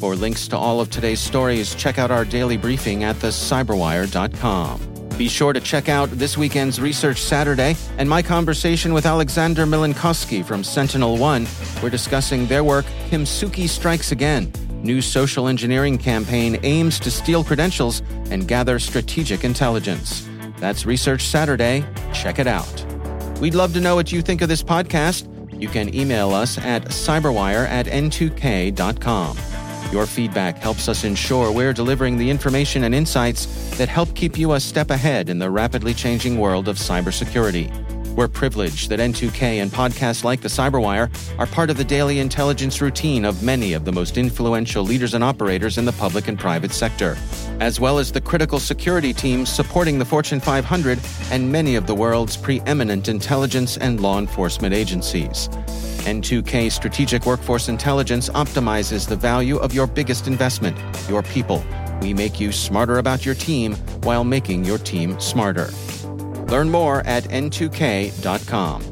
For 0.00 0.16
links 0.16 0.48
to 0.48 0.56
all 0.56 0.80
of 0.80 0.88
today's 0.88 1.20
stories, 1.20 1.74
check 1.74 1.98
out 1.98 2.10
our 2.10 2.24
daily 2.24 2.56
briefing 2.56 3.04
at 3.04 3.16
thecyberwire.com. 3.16 5.08
Be 5.18 5.28
sure 5.28 5.52
to 5.52 5.60
check 5.60 5.90
out 5.90 6.08
this 6.12 6.38
weekend's 6.38 6.80
Research 6.80 7.20
Saturday 7.20 7.76
and 7.98 8.08
my 8.08 8.22
conversation 8.22 8.94
with 8.94 9.04
Alexander 9.04 9.66
Milenkoski 9.66 10.42
from 10.42 10.64
Sentinel 10.64 11.18
One. 11.18 11.46
We're 11.82 11.90
discussing 11.90 12.46
their 12.46 12.64
work, 12.64 12.86
Kimsuky 13.10 13.68
Strikes 13.68 14.10
Again. 14.10 14.50
New 14.82 15.02
social 15.02 15.48
engineering 15.48 15.98
campaign 15.98 16.58
aims 16.62 16.98
to 17.00 17.10
steal 17.10 17.44
credentials 17.44 18.00
and 18.30 18.48
gather 18.48 18.78
strategic 18.78 19.44
intelligence. 19.44 20.26
That's 20.56 20.86
Research 20.86 21.26
Saturday. 21.26 21.84
Check 22.14 22.38
it 22.38 22.46
out. 22.46 22.86
We'd 23.38 23.54
love 23.54 23.74
to 23.74 23.80
know 23.80 23.96
what 23.96 24.12
you 24.12 24.22
think 24.22 24.40
of 24.40 24.48
this 24.48 24.62
podcast. 24.62 25.26
You 25.60 25.68
can 25.68 25.94
email 25.94 26.30
us 26.30 26.56
at 26.56 26.86
cyberwire 26.86 27.68
at 27.68 27.84
n2k.com. 27.84 29.36
Your 29.92 30.06
feedback 30.06 30.56
helps 30.58 30.88
us 30.88 31.02
ensure 31.02 31.50
we're 31.50 31.72
delivering 31.72 32.16
the 32.16 32.30
information 32.30 32.84
and 32.84 32.94
insights 32.94 33.46
that 33.76 33.88
help 33.88 34.14
keep 34.14 34.38
you 34.38 34.52
a 34.52 34.60
step 34.60 34.90
ahead 34.90 35.28
in 35.28 35.40
the 35.40 35.50
rapidly 35.50 35.94
changing 35.94 36.38
world 36.38 36.68
of 36.68 36.76
cybersecurity. 36.76 37.70
We're 38.14 38.28
privileged 38.28 38.88
that 38.90 39.00
N2K 39.00 39.62
and 39.62 39.70
podcasts 39.70 40.22
like 40.22 40.42
the 40.42 40.48
Cyberwire 40.48 41.10
are 41.38 41.46
part 41.46 41.70
of 41.70 41.76
the 41.76 41.84
daily 41.84 42.20
intelligence 42.20 42.80
routine 42.80 43.24
of 43.24 43.42
many 43.42 43.72
of 43.72 43.84
the 43.84 43.92
most 43.92 44.16
influential 44.16 44.84
leaders 44.84 45.14
and 45.14 45.24
operators 45.24 45.76
in 45.76 45.84
the 45.84 45.92
public 45.92 46.28
and 46.28 46.38
private 46.38 46.72
sector, 46.72 47.16
as 47.60 47.78
well 47.78 47.98
as 47.98 48.10
the 48.10 48.20
critical 48.20 48.58
security 48.58 49.12
teams 49.12 49.48
supporting 49.50 49.98
the 49.98 50.04
Fortune 50.04 50.40
500 50.40 50.98
and 51.30 51.52
many 51.52 51.76
of 51.76 51.86
the 51.86 51.94
world's 51.94 52.36
preeminent 52.36 53.08
intelligence 53.08 53.76
and 53.76 54.00
law 54.00 54.18
enforcement 54.18 54.74
agencies. 54.74 55.48
N2K 56.00 56.72
Strategic 56.72 57.26
Workforce 57.26 57.68
Intelligence 57.68 58.30
optimizes 58.30 59.06
the 59.06 59.16
value 59.16 59.58
of 59.58 59.74
your 59.74 59.86
biggest 59.86 60.26
investment, 60.26 60.76
your 61.08 61.22
people. 61.22 61.62
We 62.00 62.14
make 62.14 62.40
you 62.40 62.50
smarter 62.52 62.98
about 62.98 63.26
your 63.26 63.34
team 63.34 63.74
while 64.02 64.24
making 64.24 64.64
your 64.64 64.78
team 64.78 65.20
smarter. 65.20 65.68
Learn 66.48 66.70
more 66.70 67.06
at 67.06 67.24
n2k.com. 67.24 68.89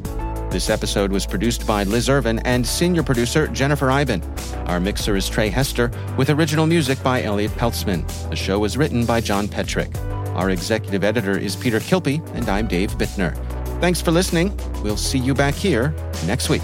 This 0.49 0.71
episode 0.71 1.11
was 1.11 1.27
produced 1.27 1.67
by 1.67 1.83
Liz 1.83 2.09
Irvin 2.09 2.39
and 2.39 2.65
senior 2.65 3.03
producer 3.03 3.47
Jennifer 3.49 3.85
Iben. 3.87 4.23
Our 4.67 4.79
mixer 4.79 5.15
is 5.15 5.29
Trey 5.29 5.47
Hester, 5.47 5.91
with 6.17 6.31
original 6.31 6.65
music 6.65 7.01
by 7.03 7.21
Elliot 7.21 7.51
Peltzman. 7.51 8.03
The 8.31 8.35
show 8.35 8.57
was 8.57 8.75
written 8.75 9.05
by 9.05 9.21
John 9.21 9.47
Petrick. 9.47 9.95
Our 10.33 10.49
executive 10.49 11.03
editor 11.03 11.37
is 11.37 11.55
Peter 11.55 11.79
Kilpe, 11.79 12.27
and 12.33 12.49
I'm 12.49 12.67
Dave 12.67 12.91
Bittner. 12.93 13.35
Thanks 13.79 14.01
for 14.01 14.09
listening. 14.09 14.57
We'll 14.81 14.97
see 14.97 15.19
you 15.19 15.35
back 15.35 15.53
here 15.53 15.93
next 16.25 16.49
week. 16.49 16.63